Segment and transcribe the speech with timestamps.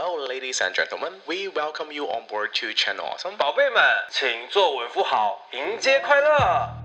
[0.00, 1.12] Hello, ladies and gentlemen.
[1.28, 3.36] We welcome you on board to Channel Awesome.
[3.36, 6.79] 宝贝们，请坐稳扶好，迎接快乐。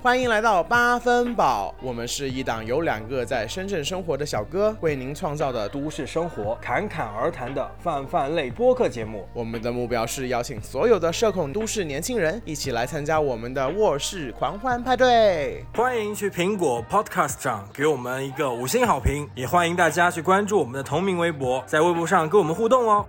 [0.00, 9.26] 欢迎来到八分饱，我们是一档由两个在深圳生活的小哥为您创造的都都市生活侃侃而谈的泛泛类播客节目。
[9.32, 15.64] 我们的目标是邀请所有的社恐都市年轻人一起来参加我们的卧室狂欢派对。
[15.74, 23.04] 欢迎去苹果 Podcast 上给我们一个五星好评，也欢迎大家去关注我们的同名微博，在微博上跟我们互动哦。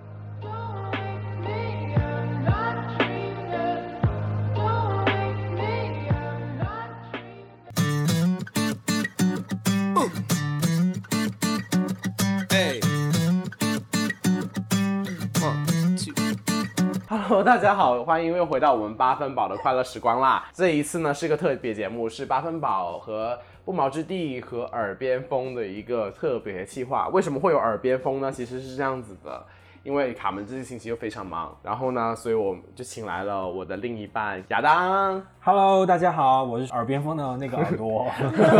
[17.50, 20.48] 大家好，欢迎又回到我们八分饱的快乐时光啦。
[20.54, 23.36] 这一次呢是个特别节目，是八分饱和
[23.66, 27.08] 不毛之地和耳边风的一个特别企划。
[27.08, 28.32] 为什么会有耳边风呢？
[28.32, 29.44] 其实是这样子的。
[29.82, 38.06] 因为卡门这个星期又非常忙，然后呢，所以我就请来了我的另一半亚当，Hello，大家好，我是耳边风的那个耳朵。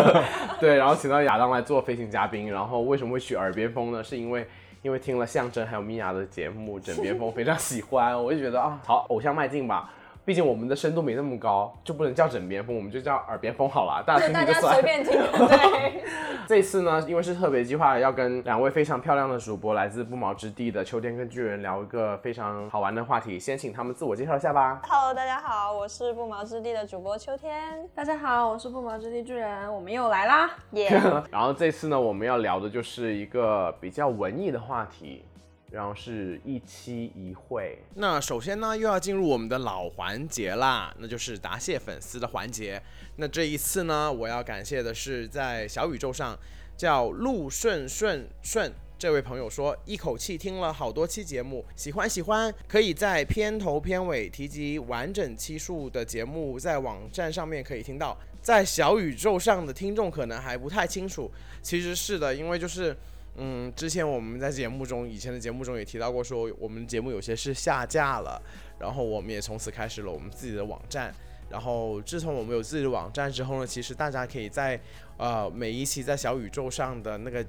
[0.60, 2.52] 对，然后请到亚当来做飞行嘉宾。
[2.52, 4.04] 然后为什么会取耳边风呢？
[4.04, 4.48] 是因为
[4.82, 9.92] 因为听了象征还有米娅的节目《枕边风》，非常喜欢，我就觉得啊，好偶像迈进吧。
[10.26, 14.84] 毕竟我们的深度没那么高，就不能叫枕边风，我们就叫耳边风好了， 大家听大家听就算随。
[14.84, 15.14] 便听，
[15.48, 16.04] 对，
[16.48, 23.40] 这次呢，因为是特别计划，要跟两位非常漂亮的主播，来自不毛之地的秋天跟巨人聊一个非常好玩的话题。
[23.40, 24.80] 先请他们自我介绍一下吧。
[24.88, 30.52] Hello，大家好，我是不毛之地的主播秋天，大家好，我是不毛之地巨人，我们又来啦！
[30.72, 30.90] 耶、
[31.32, 35.26] 然后这次呢，我们要聊的就是一个比较文艺的话题，
[35.72, 37.78] 然后是一期一会。
[37.96, 42.82] 那首先呢，又要进入我们的老环节啦，那就是答谢粉丝的环节。
[43.18, 46.38] 那这一次呢，我要感谢的是在小宇宙上
[46.78, 48.72] 叫陆顺顺顺。
[48.98, 58.18] 这位朋友说，一口气听了好多期节目，喜欢喜欢，可以在片头片尾提及完整期数的节目，在网站上面可以听到。
[58.42, 61.32] 在小宇宙上的听众可能还不太清楚，
[61.62, 62.94] 其实是的，因为就是，
[63.42, 68.42] 嗯，之前我们在节目中，以前的节目中也提到过，说我们节目有些是下架了，
[68.78, 71.14] 然后我们也从此开始了我们自己的网站。
[71.50, 74.80] 然后自从我们有自己的网站之后呢，其实大家可以在
[75.18, 77.44] 呃每一期在小宇宙上的那个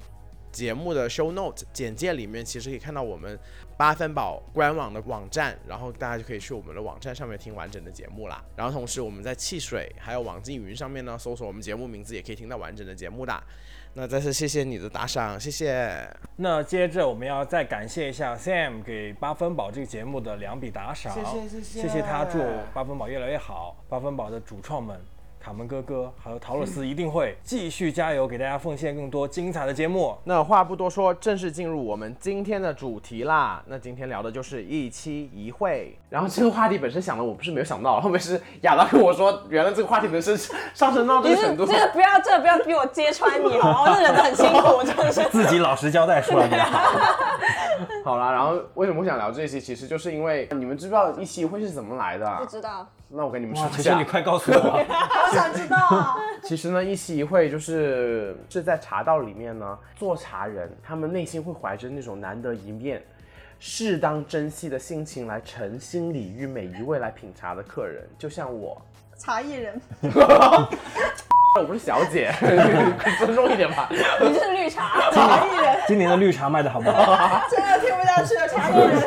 [0.51, 3.37] 节目的 show note 简介里面，其实可以看到我们
[3.77, 8.43] 八分饱官网的网站，然后大家就可以去我们的网站上面听完整的节目啦。
[8.55, 13.43] 然后同时我们在汽水还有网易云上面呢，搜索我们节目名字也可以听到完整的节目的。
[13.93, 16.07] 那再次谢谢你的打赏，谢谢。
[16.37, 22.39] 那接着我们要再感谢一下 Sam 给八分宝这个节目的两笔打赏，谢谢谢谢谢谢他，祝
[22.73, 23.75] 八分宝越来越好。
[23.89, 24.97] 八分宝的主创们，
[25.43, 30.15] 卡门哥哥还有陶乐斯一定会继续加油，给大家奉献更多精彩的节目。
[30.25, 33.63] 那话不多说，正式进入我们今天的主题啦。
[33.65, 35.97] 那今天聊的就是一期一会。
[36.09, 40.37] 然后这个话题本身想的我不是没有想到，后面是亚当跟我说，原来这个话题本身
[40.75, 41.65] 上升到这个程度。
[41.65, 43.81] 真的不要，这个不要逼我揭穿你好吗？
[43.81, 45.27] 我这忍得很辛苦，真的是。
[45.29, 46.99] 自己老实交代出来就好。
[48.05, 49.59] 好啦，然后为什么会想聊这一期？
[49.59, 52.45] 其实就是因为你们知不知道一期一会是怎么来的不？
[52.45, 54.03] 知道，那我跟你们说，一下其实你。
[54.03, 56.17] 快告诉我， 我想知道。
[56.43, 63.01] 其实呢，一期一会就是是在茶道里面呢，做茶人他们内心会怀着那种难得一面、
[63.59, 68.81] 适当珍惜的心情来诚心礼遇每一位来品茶的客人，就像我。
[69.17, 69.79] 茶艺人，
[71.59, 72.33] 我不是小姐，
[73.19, 73.87] 尊重一点吧。
[73.91, 77.39] 你是绿茶，茶艺人，今年的绿茶卖的好不好？
[77.51, 79.03] 真的听不下去了，茶艺人。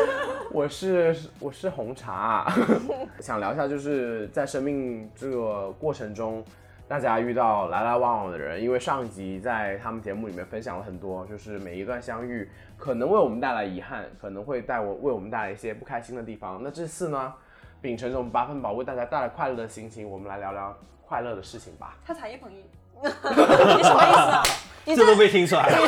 [0.55, 2.47] 我是我是红茶，
[3.19, 6.45] 想聊一下，就是在生命这个过程中，
[6.87, 12.49] 大家遇到来来往往的人，因为上一集在他们节目里面分享了很多，就是每一段相遇
[12.79, 16.61] 可能为我们带来遗憾，可能会带我为我们带来一些不开心的地方。
[16.63, 17.35] 那这次呢，
[17.83, 20.73] 秉承着我们八分饱为大家带来快乐的心情，我们来聊聊
[21.05, 21.97] 快乐的事情吧。
[22.07, 22.65] 他才艺捧一，
[23.03, 24.41] 你什么意思啊？
[24.87, 25.79] 这都被听出来了。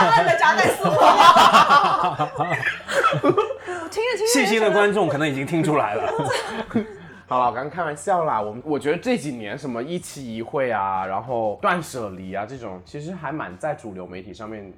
[0.00, 0.96] 暗暗的夹带私货。
[3.88, 6.12] 听着听着，细心的观众可能已经听出来了。
[7.26, 8.40] 好了，我刚刚开玩笑啦。
[8.40, 14.72] 我们我觉得这几年什么一期一会啊，然后断舍离啊这种，其实还蛮在主流媒体上面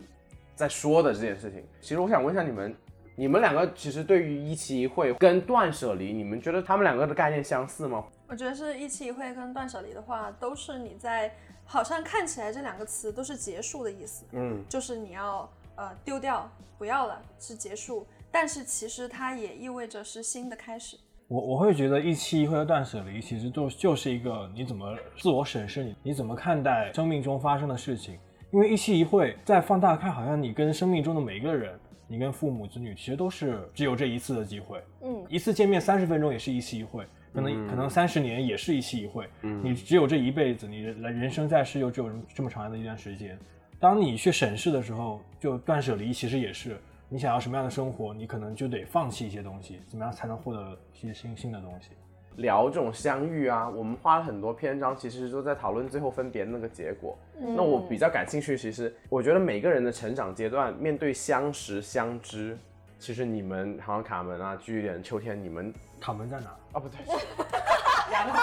[0.57, 1.65] 在说的这件事情。
[1.81, 2.75] 其实我想问一下你们，
[3.15, 8.05] 你们两个其实对于一期一会跟断舍离，你们觉得他们两个的概念相似吗？
[8.27, 11.33] 我觉得是一期一会跟断舍离的话，都是你在
[11.65, 20.97] 好像看起来这两个词都是结束的意思，嗯，就是你要呃丢掉不要了是结束，但是其实它也意味着是新的开始。
[21.29, 28.19] 我我会觉得一期一会的断舍离，其实就就是一个你怎么自我审视你，你怎么看待生命中发生的事情。
[28.53, 31.79] 因为一期一会再放大看，好像你跟生命中的每一个人
[32.09, 43.39] 你跟父母子女其实都是只有这一次的机会，嗯，一次见面三十分钟也是一期一会，可能、可能三十年也是一期一会，嗯你只有这一辈子，你人人生在世又只有这么长的一段时间，
[43.79, 46.77] 当你去审视的时候，就断舍离其实也是
[47.13, 51.89] 你想要什么样的生活，你可能就得放弃一些东西，怎么样才能获得一些新新的东西。
[52.37, 57.19] 聊这种相遇啊，我们花了很多篇章，其实都在讨论最后分别的那个结果。
[57.37, 62.57] 那我比较感兴趣，其实我觉得每个人的成长阶段，面对相识相知，
[63.01, 66.51] 其实你们好像卡门啊、居点、秋天，你们卡门在哪？
[66.73, 67.01] 啊不对，
[68.15, 68.37] 亚当，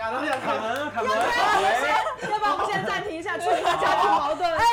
[0.00, 1.10] 亚当，亚当，门，卡门，
[2.32, 4.50] 要不然我们先暂停一下，处理一下家庭矛盾。
[4.52, 4.64] 哎！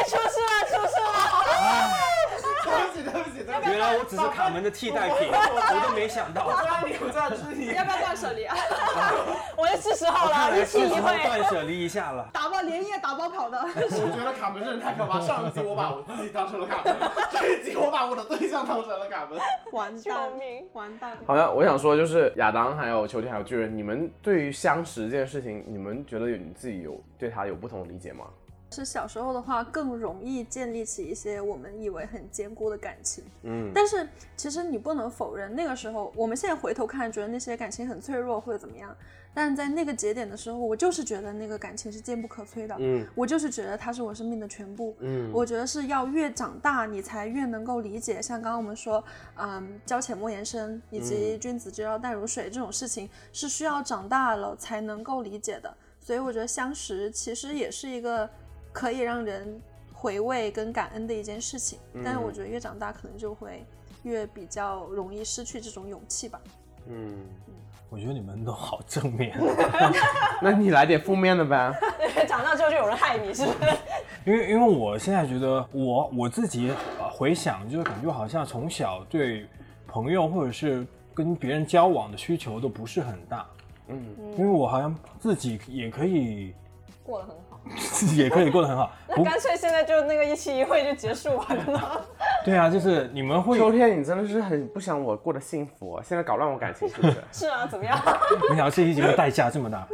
[2.63, 6.47] 对不起，对不起，对不起，原来我只是卡门的替代品，我都没想到。
[6.47, 7.67] 我知道你，我知道是你。
[7.73, 8.55] 要不要断舍离啊？
[9.57, 11.23] 我也是时候了，一期一是时候会。
[11.23, 12.29] 断舍离一下了。
[12.33, 13.59] 打包连夜打包跑的。
[13.61, 15.19] 我觉得卡门真的太可怕。
[15.19, 16.95] 上一集我把我自己当成了卡门，
[17.31, 19.39] 这一集我把我的对象当成了卡门。
[19.71, 20.29] 完蛋，
[20.73, 21.17] 完蛋。
[21.25, 28.25] 好像我想说，就是亚当、还有秋天、还有巨人，你们对于相识这件事情，你们觉得有你自己有对他有不同的理解吗？
[28.73, 33.23] 是小时候的话，更容易建立起一些我们以为很坚固的感情。
[33.43, 38.95] 嗯，但是其实你不能否认，那个时候我们现在回头看，觉得那些感情很脆弱或者怎么样，
[39.33, 42.75] 但在那个节点的时候，我就是觉得那个感情是坚不可摧的。
[42.79, 44.95] 嗯，我就是觉得它是我生命的全部。
[44.99, 48.21] 嗯我觉得是要越长大，你才越能够理解。
[48.21, 49.03] 像刚刚我们说，
[49.35, 55.73] 嗯，交浅莫言深，以及君子之交淡如水这种事情，是需要长大了才能够理解的。
[55.99, 58.29] 所以我觉得相识其实也是一个
[58.73, 59.61] 可以让人
[59.93, 61.79] 回味跟感恩的一件事情。
[62.03, 63.65] 但是我觉得越长大，可能就会
[64.01, 66.41] 越比较容易失去这种勇气吧。
[66.87, 67.25] 嗯，
[67.89, 69.37] 我觉得你们都好正面，
[70.41, 71.73] 那你来点负面的呗。
[72.27, 73.69] 长大之后就有人害你，是不是？
[74.25, 79.45] 因为因为我现在觉得我我自己呃回想，就是感觉好像从小对
[79.87, 83.45] 朋友或者是跟别人交往的需求都不是很大，
[83.87, 86.53] 嗯，因为我好像自己也可以
[87.03, 87.35] 过得很
[88.15, 88.91] 也可以过得很好。
[89.07, 92.05] 那干脆现在就那个一期一会就结束完了。
[92.43, 97.15] 对啊，就是你们会秋天，你真的是很不想我过得幸福、现在搞乱我感情是不是？
[97.31, 97.97] 是啊，怎么样？
[98.49, 99.87] 没想到这一节目代价这么大。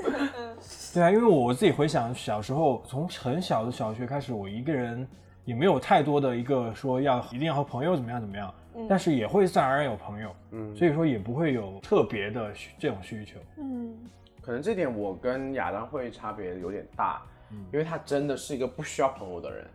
[0.93, 5.07] 对啊，因为我自己回想小时候，从很小的小学开始，我一个人
[5.45, 8.53] 也没有太多的一个说要一定要和朋友怎么样怎么样，
[8.87, 13.37] 但是也会自然而然有朋友，嗯所以说也不会有特别的这种需求。
[13.57, 13.93] 嗯，
[14.41, 17.21] 可能这点我跟亚当会差别有点大，
[17.71, 19.65] 因为他真的是一个不需要朋友的人。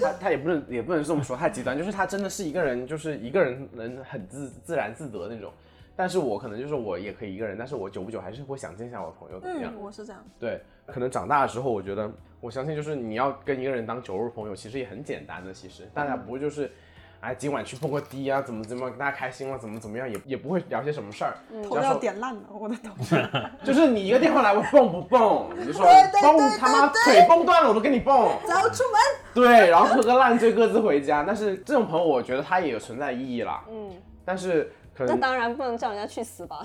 [0.00, 5.52] 他他也不能也不能这么说太极端，就是他真的是一个人，就是一个人能很自自然自得那种。
[5.94, 9.70] 但是我可能就是我也可以一个人，但是我久不久还是会想见一下我的朋友怎么样。
[9.76, 10.24] 嗯，我是这样。
[10.38, 12.10] 对，可能长大的时候，我觉得
[12.40, 15.52] 我相信就是你要跟一个人当酒肉朋友，其实也很简单的。
[15.52, 16.70] 其实大家不会就是，
[17.20, 21.34] 哎，今晚去蹦个迪啊，怎么怎么大家开心了，怎么怎么样，也也不会聊些什么事儿。
[21.68, 22.90] 头要点烂了，我的头。
[23.62, 25.48] 就是你一个电话来，我蹦不蹦？
[25.54, 25.84] 你就说
[26.22, 28.14] 蹦他妈腿蹦断了，我都跟你蹦。
[28.46, 29.00] 走出门。
[29.34, 31.22] 对，然后喝个烂醉各自回家。
[31.26, 33.62] 但是这种朋友，我觉得他也有存在意义啦。
[33.70, 33.90] 嗯，
[34.24, 36.62] 但是可能那当然不能叫人家去死吧？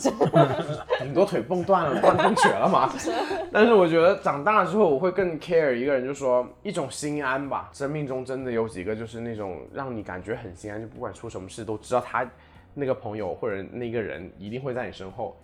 [0.99, 2.91] 顶多腿蹦断了，断断瘸了嘛。
[3.51, 7.69] 但是我觉得长大了之后，我会更 care 一个人，就是说一种心安吧。
[7.73, 12.29] 生命中真的有几个就是那种让你感觉很心安，就不管出什么事都知道他
[12.73, 15.37] 那个朋友或者那个人一定会在你身后。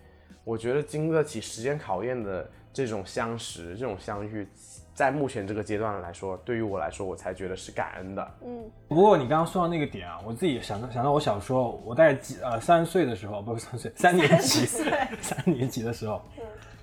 [0.43, 4.47] 我觉得经得起时间考验的这种相识、这种相遇，
[5.01, 8.31] 在目前这个阶段来说，对于我来说，我才觉得是感恩的。
[8.45, 14.63] 嗯，不过你刚刚说到那个点啊，我自己想到想到我小时候，我大概几呃三岁的时候，不是三岁，三年级，
[15.19, 16.21] 三年级的时候，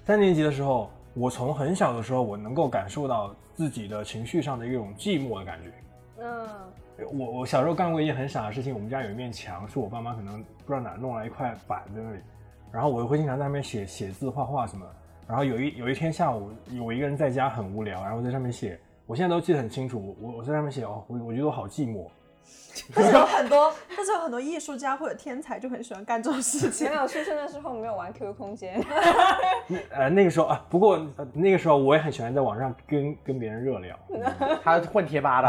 [0.05, 5.73] 三年级的时候，我从很小的时候，我能够感受到自己的情绪上的一种寂寞的感觉。
[6.21, 6.49] 嗯，
[7.17, 12.19] 我我小时候干过一件很傻的事情，我们家有一面墙，是我爸妈可能不知道哪弄来一块板在那里，
[12.73, 14.93] 然后我会经常在那边写写字、画画什么的。
[15.29, 16.51] 然后有一有一天下午，
[16.83, 22.07] 我一个人在家很无聊，然后在上面写，我现在都记得很清楚，我我在上面写哦，我我觉得我好寂寞。
[22.95, 26.95] 但是有很多，但是有很多艺术家或者天才就很喜欢干这种事情没。
[26.95, 28.83] 有出生的时候没有玩 QQ 空间，
[29.91, 33.99] 呃，那个时候啊，不过、呃、那个时候我也很喜欢在网上跟跟别人热聊。
[34.65, 35.49] 他混贴吧的，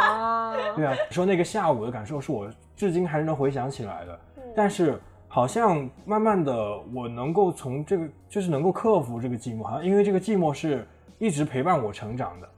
[0.00, 4.18] 啊，对啊，说那个下午的感受是我至今还是能回想起来的。
[4.56, 4.98] 但是
[5.36, 10.82] 好像慢慢的，我能够从这个就是能够克服这个寂寞，好像因为这个寂寞是
[11.18, 12.48] 一直陪伴我成长的。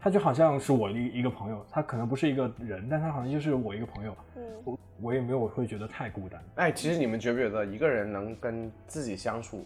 [0.00, 4.16] 他就好像是我的一一个朋友，他可能不是一个人，但他好像就是我一个朋友。
[4.36, 6.40] 嗯我我也没有会觉得太孤单。
[6.54, 9.64] 哎，其实你们觉不觉得一个人能跟自己相处，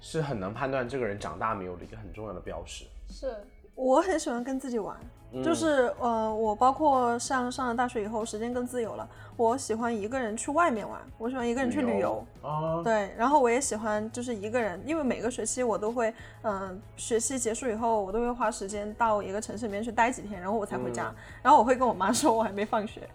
[0.00, 2.84] 是很能判断这个人长大没有的一个很重要的标识？
[3.08, 3.34] 是
[3.74, 4.96] 我很喜欢跟自己玩，
[5.44, 9.08] 就是呃，我包括像上了大学以后，时间更自由了。
[9.36, 23.06] 我喜欢一个人去外面玩，我喜欢一个人去旅游啊，对，然后我也喜欢就是一个人，因为每个学期我都会，嗯，学期结束以后，我都会花时间到一个城市里面去待几天，然后我才回家，然后我会跟我妈说我还没放学，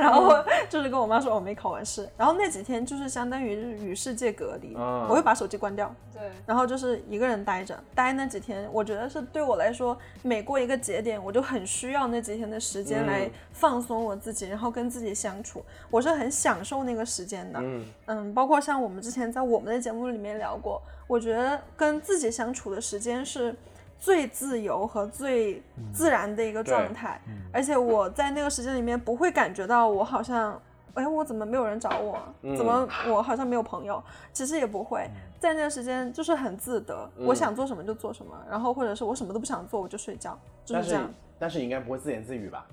[0.00, 0.34] 然后
[0.68, 15.64] 就是跟我妈说我没考完试，然后那几天就是相当于与世界隔离，我会把手机关掉，对，然后就是一个人待着，待那几天，我觉得是对我来说，每过一个节点，我就很需要那几天的时间来放松我自己，然后跟自己相处。
[15.90, 23.54] 我是很享受那个时间的，嗯嗯，包括像我们之前在我们的节目里面聊过，我觉得跟自己相处的时间是
[23.98, 25.62] 最自由和最
[25.92, 27.20] 自然的一个状态，
[27.52, 30.60] 而且我在那个时间里面不会感觉到我好像，
[30.94, 32.18] 哎，我怎么没有人找我？
[32.56, 34.02] 怎么我好像没有朋友？
[34.32, 35.08] 其实也不会，
[35.40, 41.10] 在那个时间就是很自得，我想做什么就做什么，然后或者是我什么都不想做我就睡觉，就是这样。
[41.38, 42.66] 但是你应该不会自言自语吧？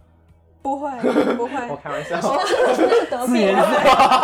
[0.62, 0.90] 不会，
[1.38, 1.54] 不会。
[1.70, 2.20] 我开玩笑。
[3.28, 3.56] 自言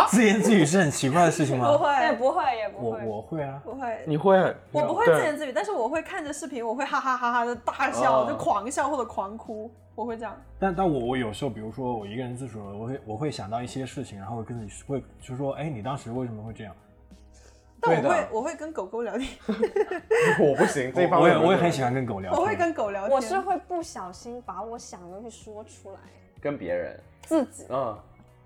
[0.10, 1.72] 自言自语是很奇怪的事情吗？
[1.72, 3.06] 不会，也不会，也不会。
[3.06, 3.62] 我我会啊。
[3.64, 4.04] 不会。
[4.08, 4.56] 你会？
[4.72, 10.36] 我不会自言自语，但是我会看着视频，我会哈哈哈哈的大笑，就狂笑或者狂哭，我会这样。
[10.58, 16.76] 但但我我有时候，比如说我一个人自处，我会我会想到一些事情，然后跟你会就说，哎，你当时为什么会这样？
[17.82, 19.28] 但我会我会跟狗狗聊天。
[20.40, 22.32] 我不行，这方面我也我也很喜欢跟狗聊。
[22.32, 23.12] 我会跟狗聊天。
[23.12, 26.00] 我是会不小心把我想的东西说出来。
[26.40, 27.98] 跟别人，自己，嗯，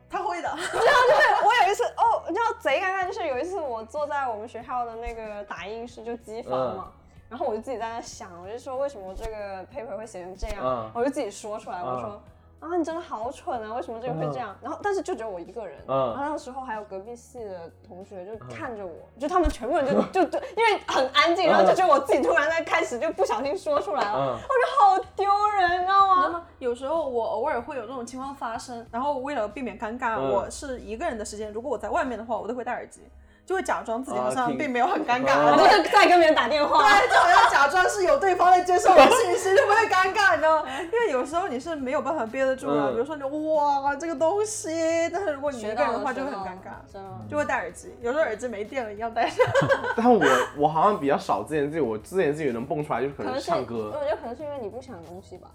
[0.10, 0.48] 他会的。
[0.48, 6.92] 然后就是我有一次，哦，你知道贼尴尬，就是有一次我坐在我们学校的那个打印室就机房嘛，
[7.30, 12.22] 然后我就自己在那想，我就说为什么这个 paper 会写成这样，我就自己说出来，我说。
[12.66, 13.76] 啊，你真的好蠢啊！
[13.76, 14.56] 为什么这个会这样？
[14.62, 15.78] 然后，但是就只有我一个人。
[15.88, 15.96] 嗯。
[16.10, 26.46] 然后那个时候还有隔壁系的同学就看着我，就他们全部人就就就因为很安静，然后就觉得我自己突然在开始就不小心说出来了，我觉得好丢人，你知道吗？
[26.60, 33.02] 有时候我偶尔会有这种情况发生，然后为了避免尴尬，我是一个人的时间，如果我在外面的话，我都会戴耳机。
[33.46, 40.70] 就会假装自己好像并没有很尴尬，就是在跟别人打电话，对，就好像假装是有对方在接受我的信息，就不会尴尬，你知道吗？
[40.82, 44.70] 因为有时候你是没有办法憋得住的，比如说你哇这个东西，
[45.14, 47.00] 但是如果你一个人的话就会很尴尬，
[47.30, 49.46] 就会戴耳机，有时候耳机没电了一样戴上。
[49.96, 50.20] 但我
[50.58, 53.92] 我好像比较少自言自语，我自言自语能蹦出来就是可能唱歌。
[53.94, 55.50] 我觉得可能是因为你不想东西吧。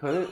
[0.00, 0.26] 可是，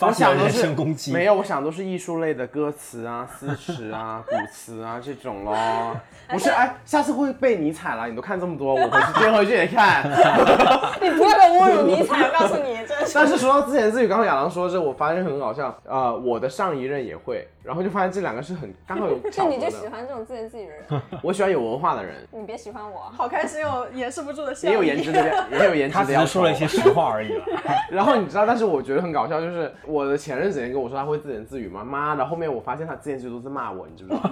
[0.00, 0.68] 我想都是
[1.12, 5.96] 没有，我想都是艺术类的歌词啊、诗词啊、 古词啊这种咯。
[6.32, 8.08] 不是，哎，下次会被你踩了。
[8.08, 10.02] 你都看这么多，我回去接回去也看。
[11.00, 13.14] 你不要侮辱尼采，我告诉你，真是。
[13.14, 15.72] 但是说到自言自语，刚刚亚郎说这，我发现很搞笑。
[15.84, 19.18] 呃，我的上一任也会，然后就发现这两个是很刚好有。
[19.30, 21.02] 就你就喜欢这种自言自语的人？
[21.22, 22.26] 我喜欢有文化的人。
[22.32, 24.68] 你别喜欢我，好开心哦，掩饰不住的笑。
[24.68, 26.00] 也有颜值的，也有颜值的。
[26.00, 27.44] 他只是说了一些实话而已了。
[27.90, 31.84] 然后你知道，但是我觉得很搞笑，就是我的前任之前跟我说他会自言自语吗？
[31.84, 34.30] 妈的，后面我发现他自言自语都是骂我，你知不知道？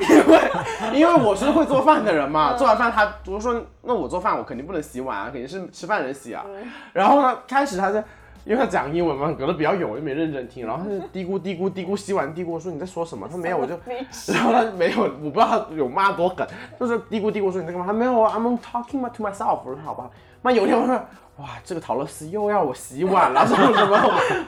[0.04, 1.54] 因为因为我是。
[1.54, 6.44] 会做饭的人嘛，做完饭他如果说那我做饭我肯定不能洗碗啊，肯定是吃饭人洗啊。
[6.92, 8.02] 然后呢，开始他在，
[8.44, 10.66] 因为他讲英文嘛，隔得比较远，我就没认真听。
[10.66, 13.28] 然后他就嘀咕嘀咕嘀咕，洗碗嘀咕我说你在说什么？
[13.30, 13.78] 他没有我就
[14.34, 16.44] 然后他没有，我不知道他有骂多狠，
[16.80, 17.86] 就是嘀咕嘀咕说你在干嘛？
[17.86, 19.60] 他没有啊，I'm talking to myself。
[19.64, 20.10] 我说好吧，
[20.42, 21.00] 那有一天我说。
[21.38, 23.98] 哇，这个陶乐斯又要我洗碗了， 什么什么？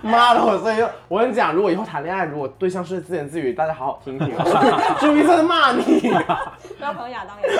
[0.02, 0.76] 妈的，我所以
[1.08, 4.28] 我跟你讲，如果以后谈恋爱，如果对象是自言自语，大家好好听听，
[5.00, 5.82] 注意他在骂你。
[6.78, 7.58] 不要朋友亚当也是。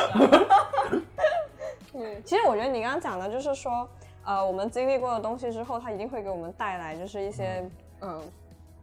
[1.99, 3.89] 嗯，其实我觉得你刚刚讲的就是说，
[4.25, 7.69] 呃，我们经历过的东西之后，它一定会给我们带来就是一些
[8.01, 8.23] 嗯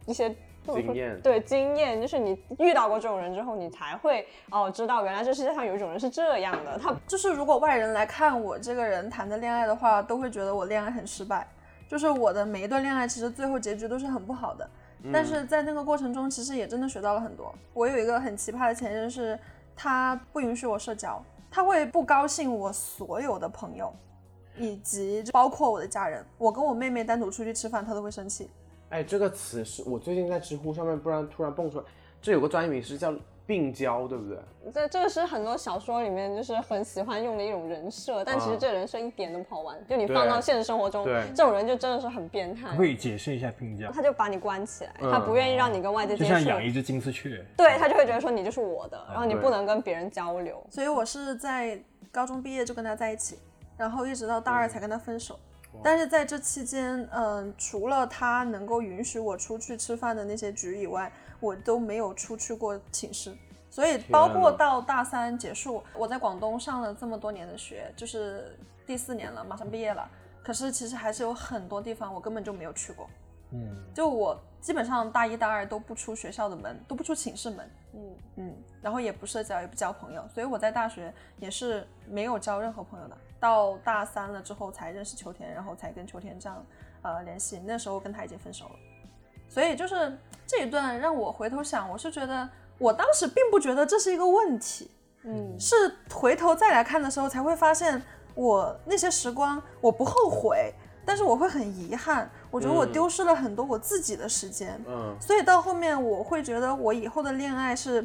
[0.06, 0.34] 一些。
[0.72, 6.78] 经验对经验，就是你遇到过这种人之后，你才会哦知道原来这世界上有一种人是这样的。
[6.78, 11.46] 他就是如果外人来看我这个人谈的恋爱的话，都会觉得我恋爱很失败。
[11.86, 14.68] 就是我的每一段恋爱其实最后结局都是很不好的，
[15.12, 17.54] 但是在那个过程中，其实也真的学到了很多。
[17.74, 19.38] 我有一个很奇葩的前任，是
[19.76, 23.94] 他不允许我社交，他会不高兴我所有的朋友，
[24.56, 26.24] 以及包括我的家人。
[26.38, 28.48] 我跟我妹妹单独出去吃饭，他都会生气。
[28.94, 31.84] 哎，这个词是我最近在知乎上面，不然突然蹦出来，
[32.22, 33.12] 这有个专业名词叫
[33.44, 34.38] 病娇，对不对？
[34.72, 39.76] 这这个是很多小说里面就是很喜欢用的一种人设，但其实这人设一点都不好玩。
[39.88, 42.76] 就你放到现实生活中，这种人就真的是很变态。
[42.76, 43.90] 可以解释一下病娇？
[43.90, 46.30] 他就把你关起来，他不愿意让你跟外界接触。
[46.30, 47.44] 就像养一只金丝雀。
[47.56, 50.64] 对他就会觉得说你就是我的，然后你不能跟别人交流。
[50.70, 51.76] 所以我是在
[52.12, 53.40] 高中毕业就跟他在一起，
[53.76, 55.36] 然后一直到大二才跟他分手。
[55.82, 63.36] 但是在这期间，嗯，除了他能够允许我出去吃饭的那些局以外，我都没有出去过寝室。
[63.70, 70.08] 所以包括到大三结束，我在广东上了这么多年的学，就是第四年了，马上毕业了。
[70.44, 73.10] 可是其实还是有很多地方我根本就没有去过。
[73.50, 77.70] 嗯，就我基本上大一大二都不出学校的门，都不出寝室门。
[77.94, 83.16] 嗯嗯，然后也不社交，也不交朋友，所以我在大学也是没有交任何朋友的。
[83.44, 86.64] 到大三了之后才认识秋天，然后才跟秋天这样
[87.02, 87.60] 呃联系。
[87.66, 88.76] 那时候跟他已经分手了，
[89.48, 92.48] 所以就是这一段让我回头想，我是觉得。
[92.76, 94.90] 我当时并不觉得这是一个问题，
[95.22, 95.74] 嗯，是
[96.12, 98.02] 回头再来看的时候才会发现，
[98.34, 100.74] 我那些时光我不后悔，
[101.06, 108.04] 但是我会很遗憾，我觉得我丢失了很多我自己的时间，嗯，所以到后面我会觉得我以后的恋爱是，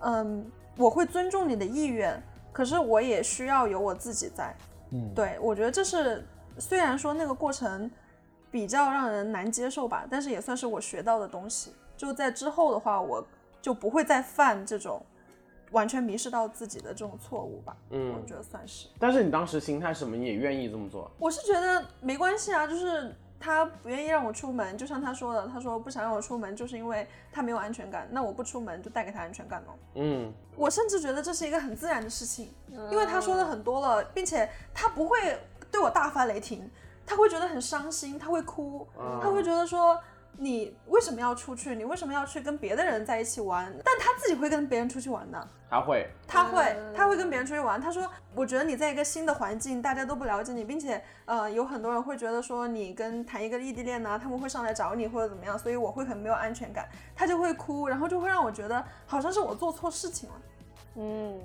[0.00, 0.44] 嗯，
[0.76, 2.22] 我会尊重你的意愿，
[2.54, 4.56] 可是我也需要有我自己在，
[4.92, 6.24] 嗯，对我觉得这是
[6.58, 7.90] 虽然说那个过程
[8.50, 13.22] 比较让人难接受吧，但是也算是我学到的东西，就在之后的话我。
[13.64, 15.02] 就不会再犯这种
[15.70, 17.74] 完全迷失到自己的这种错误吧？
[17.88, 18.88] 嗯，我觉得算是。
[18.98, 20.14] 但是你当时心态什么？
[20.14, 21.10] 你也愿意这么做？
[21.18, 28.08] 我是觉得没关系啊，就是他不愿意让我出门，就像他说的，他说不想让我出门，就是因为他没有安全感。
[28.10, 29.74] 那我不出门就带给他安全感喽。
[29.96, 32.50] 嗯，我甚至觉得这是一个很自然的事情，
[32.90, 35.38] 因为他说的很多了，并且他不会
[35.70, 36.70] 对我大发雷霆，
[37.04, 38.88] 他会觉得很伤心，他会哭，
[39.20, 40.00] 他会觉得说。
[40.38, 41.74] 你为什么要出去？
[41.74, 43.72] 你为什么要去跟别的人在一起玩？
[43.84, 45.48] 但他自己会跟别人出去玩的。
[45.68, 47.80] 他会，他会，他会跟别人出去玩。
[47.80, 60.34] 他说：“我觉得你在一个新的环境，大家都不了解你，并且，呃，有很多人会觉得说你跟谈一个异地恋呢，他们会上来找你或者怎么样，所以我会很没有安全感。”他就会哭，然后就会让我觉得好像是我做错事情了，
[60.96, 61.40] 嗯，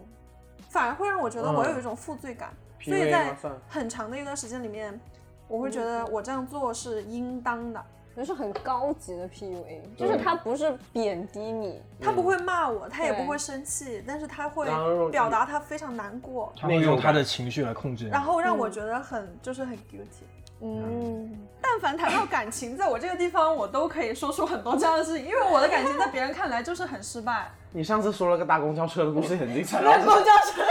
[0.70, 2.52] 反而会让我觉得我有一种负罪感。
[2.82, 3.36] 所以在
[3.68, 5.00] 很长的一段时间里面，
[5.48, 7.84] 我会觉得我这样做是应当的。
[8.26, 14.68] 是很高级的 PUA，就是他不是贬低你，他不会骂我，他也不会生气，但是他会
[15.10, 20.26] 表达他非常难过，他会用他的情绪来控制，然后让我觉得很就是很 guilty。
[20.62, 27.50] 嗯，但凡谈到感情，在我这个地方，我都可以说出很多这样的事情，因为我的感情在别人看来就是很失败。
[27.72, 29.82] 你上次说了个搭公交车的故事，很 精彩。
[29.82, 30.62] 搭公交车，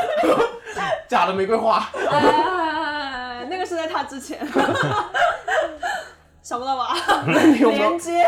[1.09, 1.89] 假的玫瑰花。
[2.11, 4.39] 哎那个是在他之前。
[6.49, 6.95] 想不到吧？
[7.29, 8.27] 连接。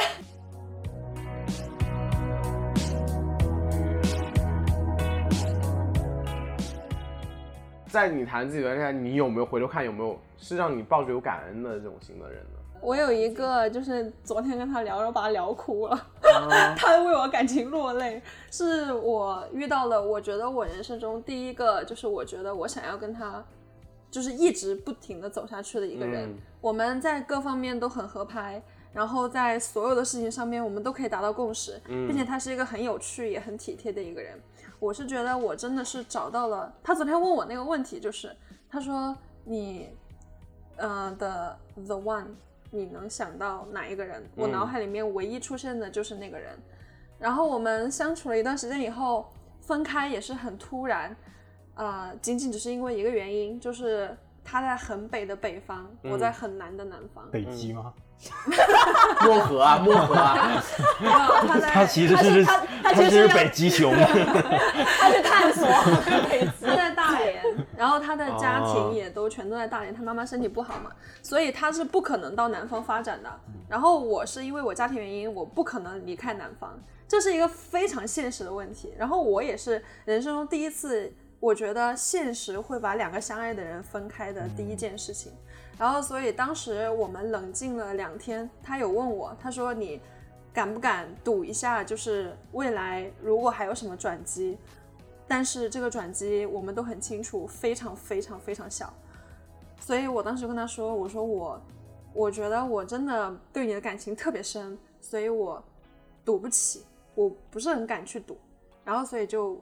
[7.87, 12.59] 在你谈自己的恋爱，你有没有回头看，有没有是让你抱着有感恩的这种心的人呢？
[12.83, 15.99] 我有一个，就是昨天跟他聊，然后把他聊哭了，
[16.77, 23.43] 他为我感情落泪，是我遇到了，我觉得我人生中第一个，就是我觉得我想要跟他。
[24.11, 28.61] 就是一直不停的走下去的一个人，我们在各方面都很合拍，
[28.93, 34.37] 然后在所有的事情上面我们都可以达到共识，并且他是一个很有趣也很体贴的一个人。
[34.81, 38.35] 我是觉得我真的是找到了他昨天问我那个问题，就是
[38.69, 39.91] 他说你，
[40.77, 42.27] 呃的 the one，
[42.71, 44.29] 你能想到哪一个人？
[44.35, 46.59] 我脑海里面唯一出现的就是那个人。
[47.19, 51.15] 然后我们相处了一段时间以后，分开也是很突然。
[51.81, 54.15] 呃，仅仅只是因为一个原因，就是
[54.45, 57.27] 他在很北的北方，我在很南的南方。
[57.31, 57.95] 北极吗？
[59.25, 60.63] 漠河啊，漠河啊。
[61.73, 63.95] 他其实是他， 他其实是北极熊。
[63.95, 65.67] 他去探索
[66.29, 66.67] 北极。
[66.67, 67.43] 他在大连，
[67.79, 70.91] 然后他的家庭也都全都在大连，他妈妈身体不好嘛，
[71.23, 73.41] 所以他是不可能到南方发展的。
[73.71, 78.93] 然后我是因为我家庭原因，我不可能离开南方，这是一个非常现实的问题。
[78.99, 81.11] 然后我也是人生中第一次。
[81.41, 85.33] 我觉得现实会把两个相爱的人分开的第一件事情，
[85.79, 89.99] 然后所以当时我们冷静了两天，他有问我，他说你
[90.53, 94.59] 敢不敢赌一下，就是未来如果还有什么转机，
[95.27, 98.93] 但是这个转机我们都很清楚，非常非常非常小，
[99.81, 101.63] 所以我当时跟他说，我说我
[102.13, 105.65] 我觉得我真的对你的感情特别深，所以我
[106.23, 108.37] 赌不起，我不是很敢去赌，
[108.85, 109.59] 然后所以就。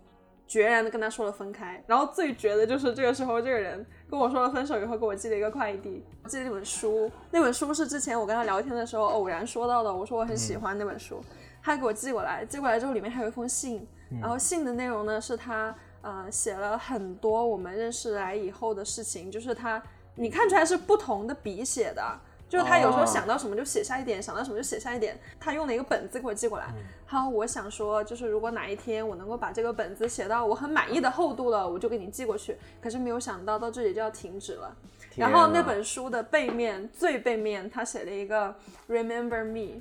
[0.49, 7.09] 决然的跟他说了分开，然后最绝的就是这个时候，这个人跟我说了分手以后，给我寄了一个快递，寄了一本书。
[7.31, 11.23] 那本书是之前我跟他聊天的时候偶然说到的，我说我很喜欢那本书，
[11.63, 13.87] 他给我寄过来，寄过来之后里面还有一封信，
[14.21, 19.83] 然后信的内容呢是他呃写了很多我们认识来以后的事情，就是他
[20.15, 22.03] 你看出来是不同的笔写的。
[22.49, 25.19] 就是他有时候想到什么就写下一点，想到什么就写下一点。
[25.39, 26.67] 他用了一个本子给我寄过来。
[27.05, 32.57] 好，我想说，就是如果哪一天我能够把这个本子写到我很满意的厚度了，我就给你寄过去。
[32.81, 34.75] 可是没有想到到这里就要停止了。
[35.15, 38.55] 然后那本书的背面最背面，他写了一个
[38.89, 39.81] Remember me，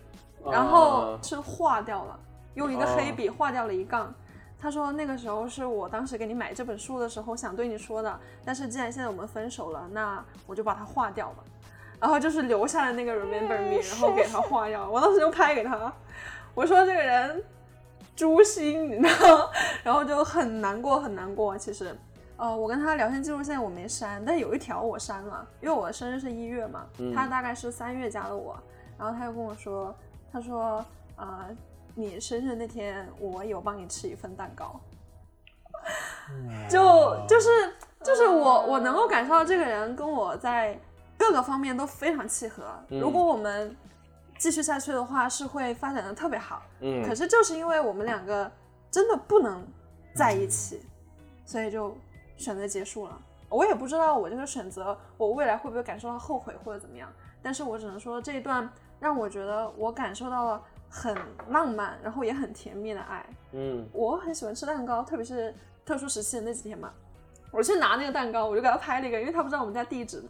[0.52, 2.20] 然后是划掉了，
[2.56, 4.14] 用一个黑笔划掉了一杠。
[4.60, 11.44] 他说那个时候是我当时给你买这本书的时候想对你说的，但是既然现在我们分手了，那我就把它划掉吧。
[12.00, 14.88] 然后就是留下了那个 remember me，然后给他画药。
[14.90, 15.92] 我当时就拍给他，
[16.54, 17.44] 我说这个人
[18.16, 19.52] 诛心，你知道？
[19.84, 21.58] 然后就很难过，很难过。
[21.58, 21.98] 其实，
[22.36, 28.56] 呃，我跟他聊天记录现在我没删，但有一条我删了，因为我的生日是一月嘛，他大概是三月加的我。
[28.98, 29.96] 然后他又跟我说，
[30.32, 31.48] 他说，呃，
[31.96, 34.80] 你生日那天我有帮你吃一份蛋糕，
[36.70, 37.50] 就就是
[38.04, 40.80] 就是我我能够感受到这个人跟我在。
[41.28, 42.64] 各个方面都非常契合。
[42.90, 43.76] 如果我们
[44.38, 46.64] 继续下去的话，是会发展的特别好。
[46.80, 47.06] 嗯。
[47.06, 48.50] 可是就是因为我们两个
[48.90, 49.66] 真的不能
[50.16, 50.86] 在一起，
[51.46, 51.98] 所以就
[52.38, 53.22] 选择结束了。
[53.50, 57.12] 我也不知道我这个选择，我未来会不会感受到后悔或者怎么样。
[57.42, 61.14] 但是我只能说这一段让我觉得我感受到了很
[61.50, 63.26] 浪漫，然后也很甜蜜的爱。
[63.52, 63.86] 嗯。
[63.92, 65.54] 我很喜欢吃蛋糕，特别是
[65.86, 66.90] 特殊时期的那几天嘛。
[67.52, 70.30] 我去拿那个蛋糕，我就给他拍了一个，因为他不知道我们家地址呢。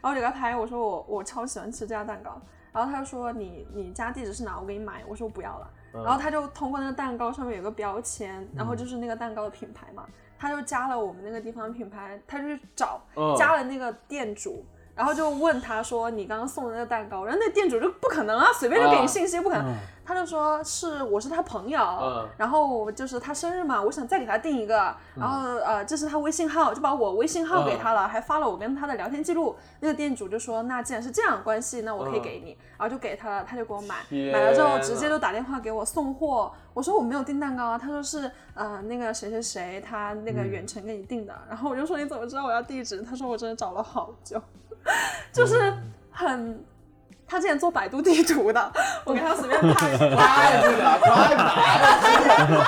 [0.00, 2.40] 然后我就给他拍，我说我我超喜欢吃这家蛋糕。
[2.72, 4.58] 然后他就说你你家地址是哪？
[4.60, 5.02] 我给你买。
[5.08, 5.70] 我说我不要了。
[5.92, 10.06] 然后他就通过那个蛋糕上面有个标签，然后就是那个蛋糕的品牌嘛，
[10.38, 13.00] 他就加了我们那个地方品牌，他就去找
[13.36, 14.64] 加了那个店主。
[14.98, 19.72] 然后就问他说：“你刚刚送的那个蛋糕？”然后那店主就不可能啊，随便就给你信息，不可能。
[20.04, 24.92] 他就说是我是他朋友，然后就是他生日嘛，我想再给他订一个。
[25.14, 29.54] 然后呃，这是他微信号，就把我微信号给他了，还发了我跟他的聊天记录。
[29.78, 33.96] 那个店主就说：“那既然是这样关系，那我可以给你。”然后就给他了，他就给我买，
[34.32, 36.50] 买了之后直接就打电话给我送货。
[36.74, 41.34] 我说我没有订蛋糕啊，他说是呃那个谁谁谁他那个远程给你订的。
[41.48, 43.02] 然后我就说你怎么知道我要地址？
[43.02, 44.40] 他说我真的找了好久。
[45.32, 45.72] 就是
[46.10, 46.64] 很，
[47.26, 48.72] 他之前做百度地图的，
[49.04, 51.34] 我给他随便拍，拍这个， 拍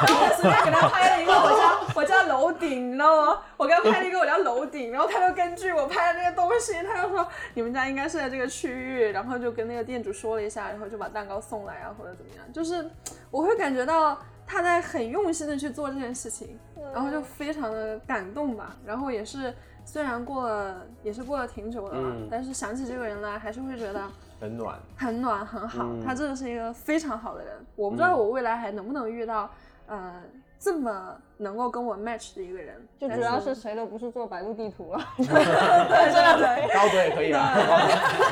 [0.08, 3.38] 我随便给他拍了一个我家我家楼顶，你知道吗？
[3.56, 12.88] 我给他拍了一个我家楼顶，然后他就根据我拍的那个东西，他就说你们家应该是在这个区域，然后就跟那个店主说了一下，然后就把蛋糕送来啊，或者怎么样，就是
[13.30, 16.58] 我会感觉到他在很用心的去做这件事情，
[16.92, 19.54] 然后就非常的感动吧，然后也是。
[19.92, 24.04] 虽然过了也是过了挺久的了，但是想起这个人来，还是会觉得
[24.38, 25.84] 很暖，很暖，很好。
[26.06, 27.52] 他真的是一个非常好的人。
[27.74, 29.50] 我不知道我未来还能不能遇到，
[29.88, 30.22] 呃，
[30.60, 32.86] 这么能够跟我 match 的一个人。
[33.00, 37.56] 就主要是谁都不是做百度地图了， 对对对，高德也可以啊，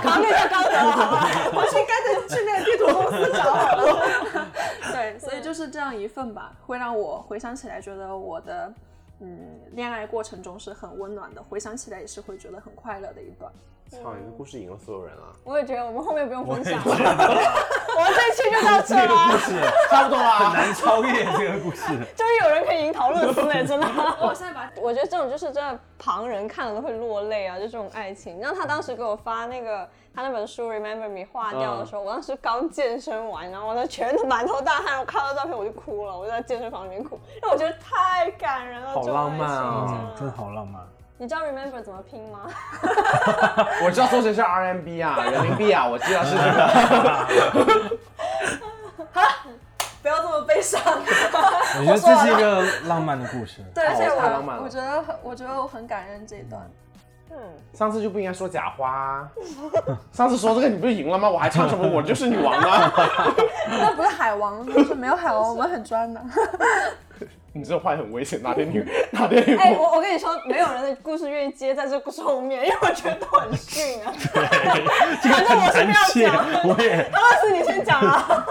[0.00, 4.46] 考虑到高德了，好吧， 我去干脆去那个地图公司找好了。
[4.92, 8.72] 对，所以就是这样一份吧，会让我回想起来，觉得我的。
[9.20, 13.52] 嗯，恋爱过程中是很温暖的，回想起来也是会觉得很快乐的一段。
[13.88, 15.22] 操，你的故事赢了所有人了。
[15.44, 16.84] 我也觉得，我们后面不用分享了。
[16.84, 19.30] 我们 这期就到这了。
[19.30, 21.86] 故事差不多了， 很难超越这个故事。
[22.14, 23.86] 终于有人可以赢陶乐斯了，真的。
[24.20, 28.40] 我现在把，我觉得这种就是真的，旁人看了都会落泪啊，就这种爱情。
[28.40, 40.82] 然后他当时给我发那个他那本书《Remember Me》化掉的时候，我当时刚健身完，然后我那全满头大汗，我看到照片我就哭了，我就在健身房里面哭，因为我觉得太感人了，好浪漫啊，真的好浪漫。
[41.20, 42.48] 你知道 remember 怎么拼吗？
[43.84, 47.98] 我知道缩写是 RMB 啊，人民币啊， 我知道是这个。
[50.00, 50.80] 不要这么悲伤。
[50.84, 53.64] 我觉得这是一个浪漫的故事。
[53.74, 56.62] 对，而且我我觉得很，我觉得我很感人这一段。
[56.62, 56.70] 嗯。
[57.72, 59.28] 上次就不应该说假话。
[60.12, 61.28] 上次说这个你不是赢了吗？
[61.28, 62.92] 我还唱什么我就是女王啊？
[63.68, 66.20] 那不是海王，就是没有海王，我们很专的。
[67.52, 69.56] 你这话很危险，哪天女哪天女？
[69.56, 74.12] 哎，我我跟你说，没有人的故事愿意接在这故事后面，因为我觉得都很逊啊。
[74.32, 74.44] 对，
[75.30, 77.08] 反正我是不要讲，我也。
[77.10, 78.46] 当然是你先讲啊。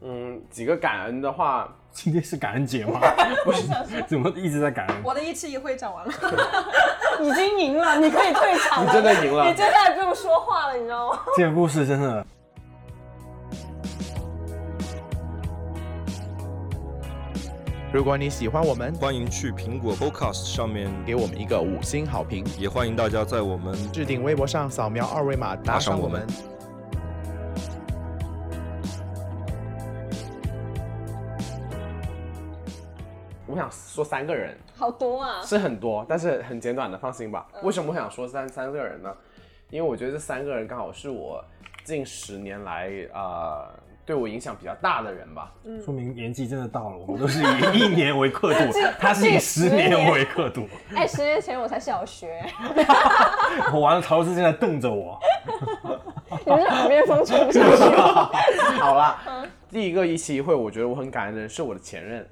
[0.00, 3.00] 嗯，几个感恩的话，今天是感恩节吗？
[3.44, 3.62] 不是，
[4.08, 4.96] 怎么一直在感恩？
[5.04, 6.12] 我的一期一会讲完了，
[7.20, 8.84] 已经赢了，你可以退场。
[8.84, 11.20] 你真的赢了，你接下来不用说话了，你知道吗？
[11.36, 12.26] 这个故事真的。
[17.92, 26.24] 如果你喜欢我们，欢迎去苹果 Podcast 上面给我们一个五星好评，也欢迎大家在我们置顶微博上扫描二维码打赏我们。
[33.60, 37.46] 想说三个人，好多啊，是很多，但是很简短的，放心吧。
[37.62, 39.14] 为什么我想说三三个人呢？
[39.68, 41.44] 因为我觉得这三个人刚好是我
[41.84, 43.68] 近十年来啊。
[44.06, 46.96] 对我影响比较大的人吧，嗯说明年纪真的到了。
[47.06, 50.66] 我们都是以一年为刻度， 他是以十年为刻度。
[50.96, 52.44] 哎，十年前我才小学。
[53.72, 55.16] 我完了，曹老师正在瞪着我。
[56.44, 57.38] 你是耳边风吹
[58.80, 59.16] 好了，
[59.68, 62.26] 第一个一期一会，我觉得我很感恩的人是我的前任，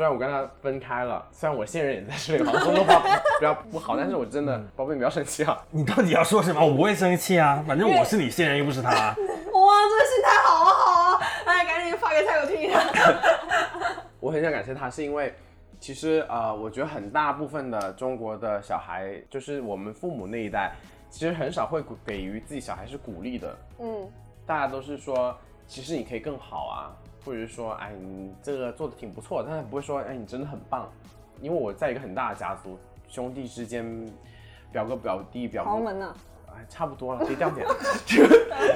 [0.00, 3.02] 虽然我跟他分开了，虽然我现任也在这里，好像说的话
[3.38, 5.62] 比较不好，但是我真的，宝贝，你不要生气啊！
[5.70, 6.64] 你到底要说什么？
[6.64, 8.88] 我不会生气啊，反正我是你现任，又不是他。
[8.88, 11.20] 哇，这个心态好啊好啊！
[11.44, 12.80] 哎，赶紧发给蔡友听一下。
[14.20, 15.34] 我很想感谢他，是因为
[15.78, 20.72] 其实呃，我觉得很大部分的中国的小孩，就是我们父母那一代，
[21.10, 23.54] 其实很少会给予自己小孩是鼓励的。
[23.80, 24.10] 嗯，
[24.46, 25.36] 大家都是说，
[25.66, 26.96] 其实你可以更好啊。
[27.24, 30.90] 或者是说，哎，你这个做的挺不错，但是不会说，哎，你真的很棒，
[31.40, 32.78] 因为我在一个很大的家族，
[33.08, 33.84] 兄弟之间，
[34.72, 36.14] 表哥表弟表豪门呢，
[36.48, 37.66] 哎，差不多了，可以掉点，
[38.06, 38.26] 就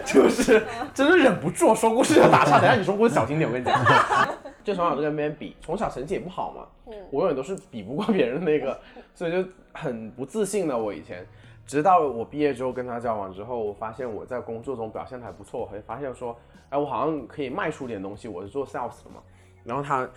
[0.04, 3.74] 就是真的忍不住说故事要打岔，等下你说故事小心点，我跟你讲，
[4.64, 8.78] 就从小就跟别人比，从小成绩也不好嘛，嗯，我永远都是比不过别人那个，
[9.14, 11.26] 所以就很不自信的我以前。
[11.66, 16.36] 直到我毕业之后跟他交往之后，我发现我在工作中表现的还不错，我会发现说，
[16.68, 18.28] 哎，我好像可以卖出点东西。
[18.28, 19.22] 我是做 sales 的嘛，
[19.64, 20.08] 然后他，